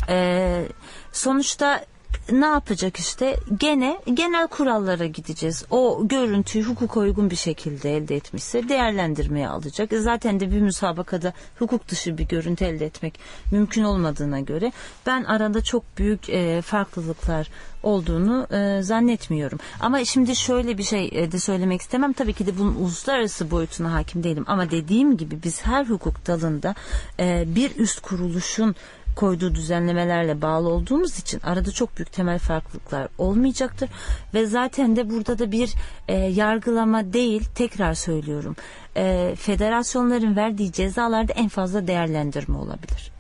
[0.10, 0.64] e,
[1.12, 1.86] sonuçta
[2.32, 5.66] ne yapacak işte gene genel kurallara gideceğiz.
[5.70, 9.94] O görüntüyü hukuka uygun bir şekilde elde etmişse değerlendirmeye alacak.
[9.94, 13.20] E, Zaten de bir müsabakada hukuk dışı bir görüntü elde etmek
[13.52, 14.72] mümkün olmadığına göre
[15.06, 17.50] ben arada çok büyük e, farklılıklar
[17.84, 19.60] olduğunu e, zannetmiyorum.
[19.80, 22.14] Ama şimdi şöyle bir şey e, de söylemek istemem.
[22.14, 24.44] Tabii ki de bunun uluslararası boyutuna hakim değilim.
[24.48, 26.76] Ama dediğim gibi biz her hukuk dalında
[27.20, 28.76] e, bir üst kuruluşun
[29.18, 33.90] koyduğu düzenlemelerle bağlı olduğumuz için arada çok büyük temel farklılıklar olmayacaktır
[34.34, 35.74] ve zaten de burada da bir
[36.08, 38.56] e, yargılama değil tekrar söylüyorum
[38.98, 43.12] e, federasyonların verdiği cezalarda en fazla değerlendirme olabilir.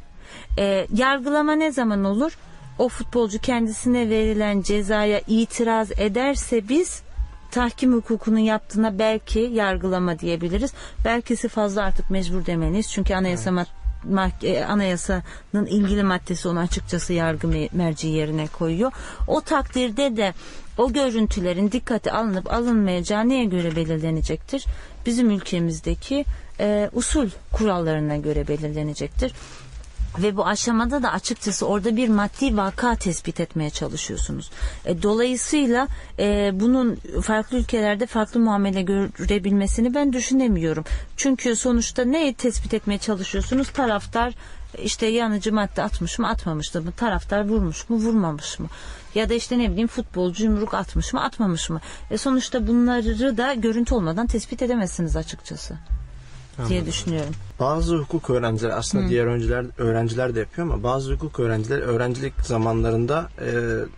[0.57, 2.37] E, yargılama ne zaman olur?
[2.79, 7.01] O futbolcu kendisine verilen cezaya itiraz ederse biz
[7.51, 10.73] tahkim hukukunun yaptığına belki yargılama diyebiliriz.
[11.05, 12.91] Belkisi fazla artık mecbur demeliyiz.
[12.91, 13.76] Çünkü anayasa mad- mah- e,
[14.67, 18.91] anayasanın ilgili maddesi onu açıkçası yargı me- merci yerine koyuyor.
[19.27, 20.33] O takdirde de
[20.77, 24.65] o görüntülerin dikkate alınıp alınmayacağı neye göre belirlenecektir?
[25.05, 26.25] Bizim ülkemizdeki
[26.59, 29.33] e, usul kurallarına göre belirlenecektir.
[30.17, 34.51] Ve bu aşamada da açıkçası orada bir maddi vaka tespit etmeye çalışıyorsunuz.
[34.85, 35.87] E, dolayısıyla
[36.19, 40.83] e, bunun farklı ülkelerde farklı muamele görebilmesini ben düşünemiyorum.
[41.17, 43.69] Çünkü sonuçta neyi tespit etmeye çalışıyorsunuz?
[43.69, 44.33] Taraftar
[44.83, 46.91] işte yanıcı madde atmış mı atmamış mı?
[46.97, 48.67] Taraftar vurmuş mu vurmamış mı?
[49.15, 51.81] Ya da işte ne bileyim futbolcu yumruk atmış mı atmamış mı?
[52.11, 55.77] E, sonuçta bunları da görüntü olmadan tespit edemezsiniz açıkçası
[56.69, 57.33] diye düşünüyorum.
[57.59, 63.29] Bazı hukuk öğrencileri aslında diğer öğrenciler öğrenciler de yapıyor ama bazı hukuk öğrencileri öğrencilik zamanlarında
[63.41, 63.51] e,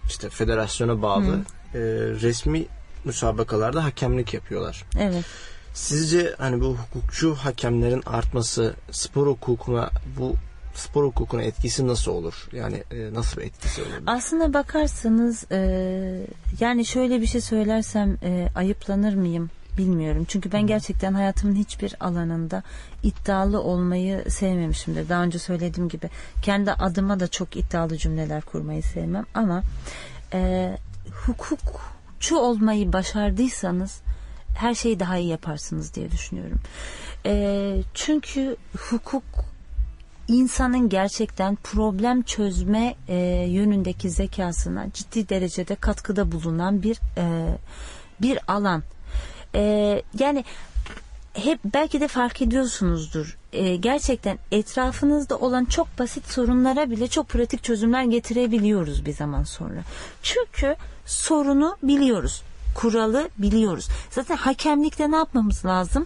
[0.07, 1.39] işte federasyona bağlı
[1.73, 1.79] e,
[2.21, 2.65] resmi
[3.05, 4.85] müsabakalarda hakemlik yapıyorlar.
[4.99, 5.25] Evet.
[5.73, 10.35] Sizce hani bu hukukçu hakemlerin artması spor hukukuna bu
[10.73, 12.47] spor hukukuna etkisi nasıl olur?
[12.51, 13.91] Yani e, nasıl bir etkisi olur?
[14.05, 15.59] Aslında bakarsanız e,
[16.59, 20.25] yani şöyle bir şey söylersem e, ayıplanır mıyım bilmiyorum.
[20.27, 22.63] Çünkü ben gerçekten hayatımın hiçbir alanında
[23.03, 25.09] iddialı olmayı sevmemişimdir.
[25.09, 26.09] Daha önce söylediğim gibi
[26.41, 29.61] kendi adıma da çok iddialı cümleler kurmayı sevmem ama
[30.33, 30.71] e,
[31.25, 34.01] hukukçu olmayı başardıysanız
[34.55, 36.59] her şeyi daha iyi yaparsınız diye düşünüyorum.
[37.25, 39.23] E, çünkü hukuk
[40.27, 43.15] insanın gerçekten problem çözme e,
[43.49, 47.57] yönündeki zekasına ciddi derecede katkıda bulunan bir e,
[48.21, 48.83] bir alan.
[49.55, 50.45] E, yani
[51.33, 53.37] hep belki de fark ediyorsunuzdur.
[53.53, 59.83] E, gerçekten etrafınızda olan çok basit sorunlara bile çok pratik çözümler getirebiliyoruz bir zaman sonra.
[60.23, 60.75] Çünkü
[61.05, 62.43] sorunu biliyoruz.
[62.75, 63.87] Kuralı biliyoruz.
[64.11, 66.05] Zaten hakemlikte ne yapmamız lazım?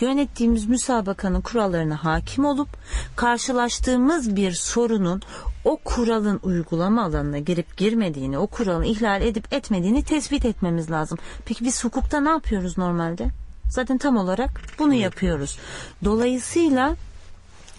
[0.00, 2.68] Yönettiğimiz müsabakanın kurallarına hakim olup
[3.16, 5.22] karşılaştığımız bir sorunun
[5.64, 11.18] o kuralın uygulama alanına girip girmediğini, o kuralın ihlal edip etmediğini tespit etmemiz lazım.
[11.44, 13.28] Peki biz hukukta ne yapıyoruz normalde?
[13.68, 15.58] Zaten tam olarak bunu yapıyoruz.
[16.04, 16.96] Dolayısıyla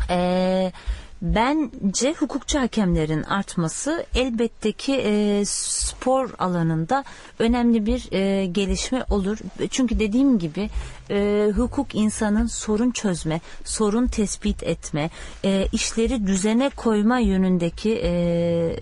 [0.10, 0.72] eee
[1.22, 7.04] Bence hukukçu hakemlerin artması elbette ki e, spor alanında
[7.40, 9.38] önemli bir e, gelişme olur.
[9.70, 10.70] Çünkü dediğim gibi
[11.10, 15.10] e, hukuk insanın sorun çözme, sorun tespit etme,
[15.46, 18.76] e, işleri düzene koyma yönündeki e,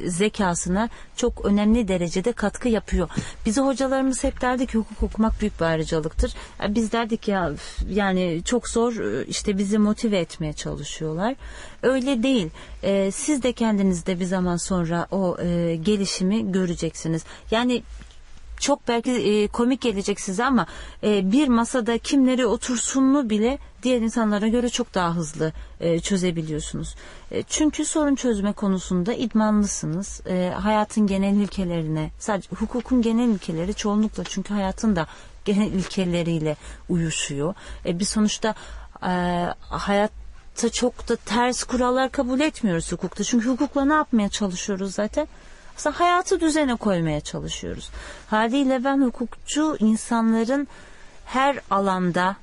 [0.00, 3.08] zekasına çok önemli derecede katkı yapıyor.
[3.46, 6.34] Bize hocalarımız hep derdi ki hukuk okumak büyük bir ayrıcalıktır.
[6.62, 7.52] Ya Biz derdik ya
[7.88, 11.34] yani çok zor e, işte bizi motive etmeye çalışıyorlar.
[11.82, 12.50] Öyle değil.
[12.82, 17.24] E, siz de kendinizde bir zaman sonra o e, gelişimi göreceksiniz.
[17.50, 17.82] Yani
[18.64, 20.66] çok belki e, komik gelecek size ama
[21.02, 26.94] e, bir masada kimleri otursunlu bile diğer insanlara göre çok daha hızlı e, çözebiliyorsunuz.
[27.30, 30.20] E, çünkü sorun çözme konusunda idmanlısınız.
[30.26, 35.06] E, hayatın genel ilkelerine, sadece hukukun genel ilkeleri çoğunlukla çünkü hayatın da
[35.44, 36.56] genel ilkeleriyle
[36.88, 37.54] uyuşuyor.
[37.86, 38.54] E, bir sonuçta
[39.02, 39.12] e,
[39.60, 43.24] hayatta çok da ters kurallar kabul etmiyoruz hukukta.
[43.24, 45.28] Çünkü hukukla ne yapmaya çalışıyoruz zaten?
[45.76, 47.90] Aslında hayatı düzene koymaya çalışıyoruz.
[48.26, 50.68] Haliyle ben hukukçu insanların
[51.24, 52.36] her alanda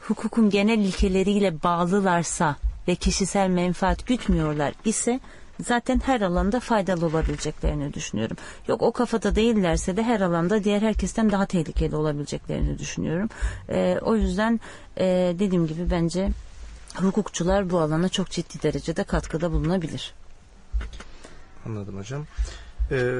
[0.00, 2.56] hukukun genel ilkeleriyle bağlılarsa
[2.88, 5.20] ve kişisel menfaat gütmüyorlar ise
[5.60, 8.36] zaten her alanda faydalı olabileceklerini düşünüyorum.
[8.68, 13.28] Yok o kafada değillerse de her alanda diğer herkesten daha tehlikeli olabileceklerini düşünüyorum.
[13.68, 14.60] Ee, o yüzden
[14.96, 15.04] e,
[15.38, 16.28] dediğim gibi bence
[16.96, 20.14] hukukçular bu alana çok ciddi derecede katkıda bulunabilir.
[21.68, 22.26] Anladım hocam.
[22.90, 23.12] Ee,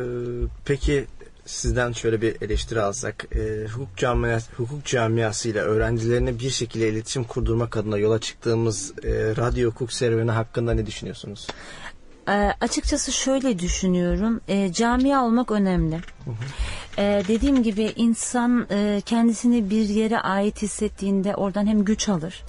[0.65, 1.07] peki
[1.47, 3.27] sizden şöyle bir eleştiri alsak.
[3.35, 9.71] Ee, hukuk, camiası, hukuk camiasıyla öğrencilerine bir şekilde iletişim kurdurmak adına yola çıktığımız e, radyo
[9.71, 11.47] hukuk serüveni hakkında ne düşünüyorsunuz?
[12.29, 14.41] Ee, açıkçası şöyle düşünüyorum.
[14.49, 16.01] Ee, camia olmak önemli.
[16.99, 22.43] Ee, dediğim gibi insan e, kendisini bir yere ait hissettiğinde oradan hem güç alır.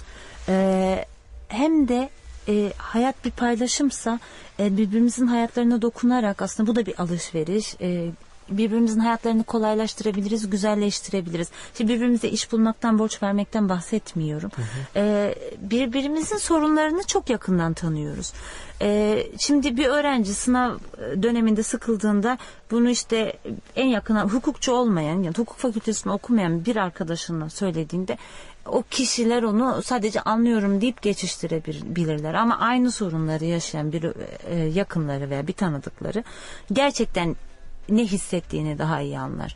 [0.50, 1.06] Ee,
[1.47, 2.10] hem de
[2.50, 4.20] e, hayat bir paylaşımsa
[4.60, 7.76] e, birbirimizin hayatlarına dokunarak aslında bu da bir alışveriş.
[7.82, 8.10] E,
[8.52, 11.47] birbirimizin hayatlarını kolaylaştırabiliriz, güzelleştirebiliriz.
[11.74, 14.52] Şimdi birbirimize iş bulmaktan, borç vermekten bahsetmiyorum.
[14.95, 18.34] Ee, birbirimizin sorunlarını çok yakından tanıyoruz.
[18.82, 20.72] Ee, şimdi bir öğrenci sınav
[21.24, 22.38] döneminde sıkıldığında
[22.72, 23.34] bunu işte
[23.76, 28.18] en yakına hukukçu olmayan, yani hukuk fakültesini okumayan bir arkadaşına söylediğinde
[28.66, 32.34] o kişiler onu sadece anlıyorum deyip geçiştirebilirler.
[32.34, 34.12] Ama aynı sorunları yaşayan bir
[34.50, 36.24] e, yakınları veya bir tanıdıkları
[36.74, 37.36] gerçekten
[37.90, 39.56] ne hissettiğini daha iyi anlar.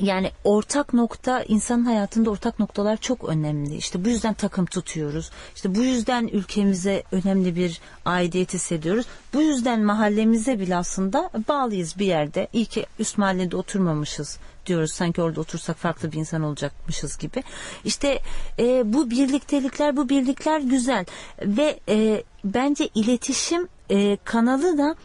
[0.00, 3.76] Yani ortak nokta insanın hayatında ortak noktalar çok önemli.
[3.76, 5.30] İşte bu yüzden takım tutuyoruz.
[5.54, 9.06] İşte bu yüzden ülkemize önemli bir aidiyet hissediyoruz.
[9.34, 12.48] Bu yüzden mahallemize bile aslında bağlıyız bir yerde.
[12.52, 14.92] İyi ki üst mahallede oturmamışız diyoruz.
[14.92, 17.42] Sanki orada otursak farklı bir insan olacakmışız gibi.
[17.84, 18.20] İşte
[18.58, 21.04] e, bu birliktelikler, bu birlikler güzel
[21.42, 24.96] ve e, bence iletişim e, kanalı da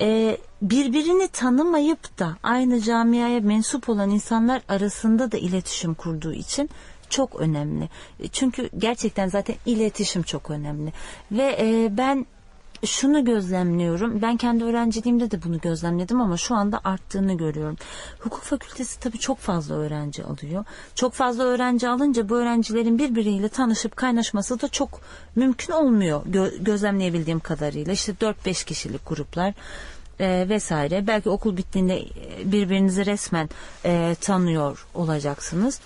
[0.00, 6.70] e, birbirini tanımayıp da aynı camiaya mensup olan insanlar arasında da iletişim kurduğu için
[7.10, 7.88] çok önemli.
[8.32, 10.92] Çünkü gerçekten zaten iletişim çok önemli.
[11.32, 12.26] Ve e, ben
[12.86, 14.22] şunu gözlemliyorum.
[14.22, 17.76] Ben kendi öğrenciliğimde de bunu gözlemledim ama şu anda arttığını görüyorum.
[18.18, 20.64] Hukuk fakültesi tabii çok fazla öğrenci alıyor.
[20.94, 25.00] Çok fazla öğrenci alınca bu öğrencilerin birbiriyle tanışıp kaynaşması da çok
[25.36, 27.92] mümkün olmuyor gö- gözlemleyebildiğim kadarıyla.
[27.92, 29.54] İşte 4-5 kişilik gruplar
[30.20, 31.06] e, vesaire.
[31.06, 32.04] Belki okul bittiğinde
[32.44, 33.48] birbirinizi resmen
[33.84, 35.80] e, tanıyor olacaksınız.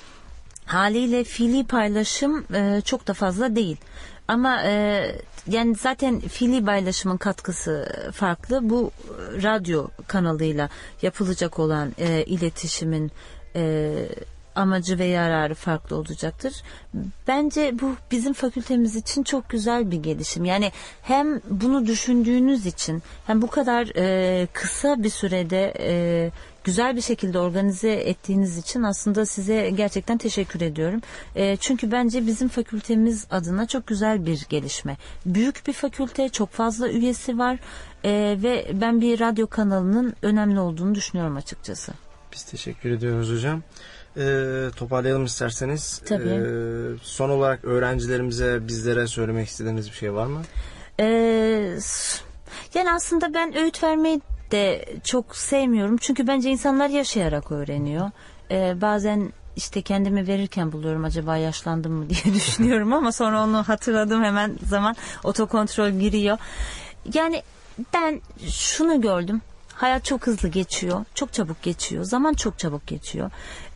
[0.66, 3.76] Haliyle fiili paylaşım e, çok da fazla değil.
[4.32, 5.04] Ama e,
[5.46, 8.70] yani zaten fiili paylaşımın katkısı farklı.
[8.70, 8.90] Bu
[9.42, 10.68] radyo kanalıyla
[11.02, 13.10] yapılacak olan e, iletişimin
[13.56, 13.92] e,
[14.54, 16.62] amacı ve yararı farklı olacaktır.
[17.28, 20.44] Bence bu bizim fakültemiz için çok güzel bir gelişim.
[20.44, 20.72] Yani
[21.02, 26.30] hem bunu düşündüğünüz için hem bu kadar e, kısa bir sürede e,
[26.64, 31.00] güzel bir şekilde organize ettiğiniz için aslında size gerçekten teşekkür ediyorum.
[31.34, 34.96] E, çünkü bence bizim fakültemiz adına çok güzel bir gelişme.
[35.26, 37.58] Büyük bir fakülte, çok fazla üyesi var
[38.04, 41.92] e, ve ben bir radyo kanalının önemli olduğunu düşünüyorum açıkçası.
[42.32, 43.62] Biz teşekkür ediyoruz hocam.
[44.16, 46.02] Ee, toparlayalım isterseniz.
[46.06, 46.28] Tabii.
[46.28, 50.42] Ee, son olarak öğrencilerimize, bizlere söylemek istediğiniz bir şey var mı?
[51.00, 51.78] Ee,
[52.74, 54.20] yani aslında ben öğüt vermeyi
[54.52, 55.96] de çok sevmiyorum.
[55.96, 58.10] Çünkü bence insanlar yaşayarak öğreniyor.
[58.50, 64.24] Ee, bazen işte kendimi verirken buluyorum acaba yaşlandım mı diye düşünüyorum ama sonra onu hatırladım
[64.24, 66.38] hemen zaman otokontrol giriyor.
[67.14, 67.42] Yani
[67.94, 69.40] ben şunu gördüm.
[69.74, 71.04] Hayat çok hızlı geçiyor.
[71.14, 72.04] Çok çabuk geçiyor.
[72.04, 73.30] Zaman çok çabuk geçiyor.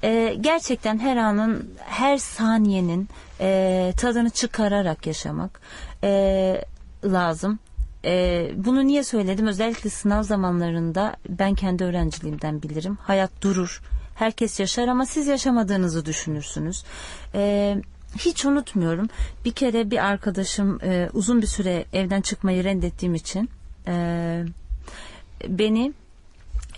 [0.05, 3.09] Ee, gerçekten her anın, her saniyenin
[3.41, 5.61] e, tadını çıkararak yaşamak
[6.05, 6.65] e,
[7.05, 7.59] lazım.
[8.07, 9.47] Ee, bunu niye söyledim?
[9.47, 12.99] Özellikle sınav zamanlarında ben kendi öğrenciliğimden bilirim.
[13.03, 13.83] Hayat durur.
[14.15, 16.85] Herkes yaşar ama siz yaşamadığınızı düşünürsünüz.
[17.35, 17.77] Ee,
[18.19, 19.09] hiç unutmuyorum.
[19.45, 23.51] Bir kere bir arkadaşım e, uzun bir süre evden çıkmayı reddettiğim için
[23.89, 24.45] e,
[25.49, 25.93] beni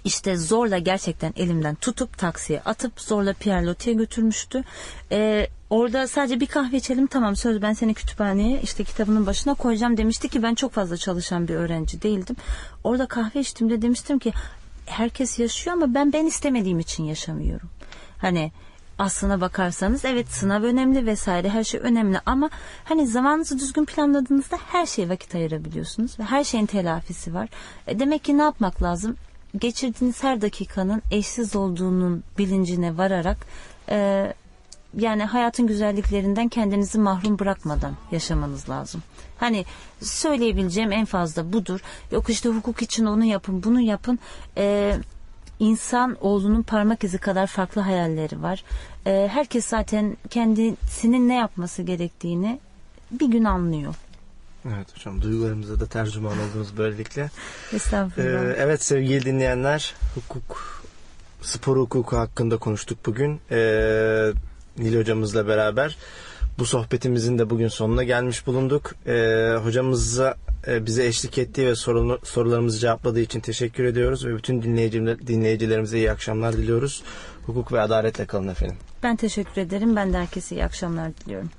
[0.08, 4.64] işte zorla gerçekten elimden tutup taksiye atıp zorla Pierre Loti'ye götürmüştü.
[5.12, 9.96] Ee, orada sadece bir kahve içelim tamam söz ben seni kütüphaneye işte kitabının başına koyacağım
[9.96, 12.36] demişti ki ben çok fazla çalışan bir öğrenci değildim.
[12.84, 14.32] Orada kahve içtiğimde demiştim ki
[14.86, 17.68] herkes yaşıyor ama ben ben istemediğim için yaşamıyorum.
[18.18, 18.52] Hani
[18.98, 22.50] aslına bakarsanız evet sınav önemli vesaire her şey önemli ama
[22.84, 27.48] hani zamanınızı düzgün planladığınızda her şeye vakit ayırabiliyorsunuz ve her şeyin telafisi var.
[27.86, 29.16] E demek ki ne yapmak lazım?
[29.58, 33.36] Geçirdiğiniz her dakikanın eşsiz olduğunun bilincine vararak
[33.88, 34.32] e,
[34.96, 39.02] yani hayatın güzelliklerinden kendinizi mahrum bırakmadan yaşamanız lazım.
[39.38, 39.64] Hani
[40.00, 41.80] söyleyebileceğim en fazla budur.
[42.10, 44.18] Yok işte hukuk için onu yapın, bunu yapın.
[44.56, 44.94] E,
[45.58, 48.64] insan oğlunun parmak izi kadar farklı hayalleri var.
[49.06, 52.58] E, herkes zaten kendisinin ne yapması gerektiğini
[53.10, 53.94] bir gün anlıyor.
[54.66, 57.30] Evet hocam duygularımıza da tercüman oldunuz böylelikle.
[57.72, 58.44] Estağfurullah.
[58.44, 60.82] Ee, evet sevgili dinleyenler hukuk
[61.42, 63.40] spor hukuku hakkında konuştuk bugün.
[63.50, 64.32] Ee,
[64.78, 65.96] Nil hocamızla beraber
[66.58, 68.94] bu sohbetimizin de bugün sonuna gelmiş bulunduk.
[69.06, 70.36] Ee, hocamıza
[70.66, 75.98] e, bize eşlik ettiği ve sorunu, sorularımızı cevapladığı için teşekkür ediyoruz ve bütün dinleyiciler, dinleyicilerimize
[75.98, 77.02] iyi akşamlar diliyoruz.
[77.46, 78.76] Hukuk ve adaletle kalın efendim.
[79.02, 79.96] Ben teşekkür ederim.
[79.96, 81.50] Ben de herkese iyi akşamlar diliyorum.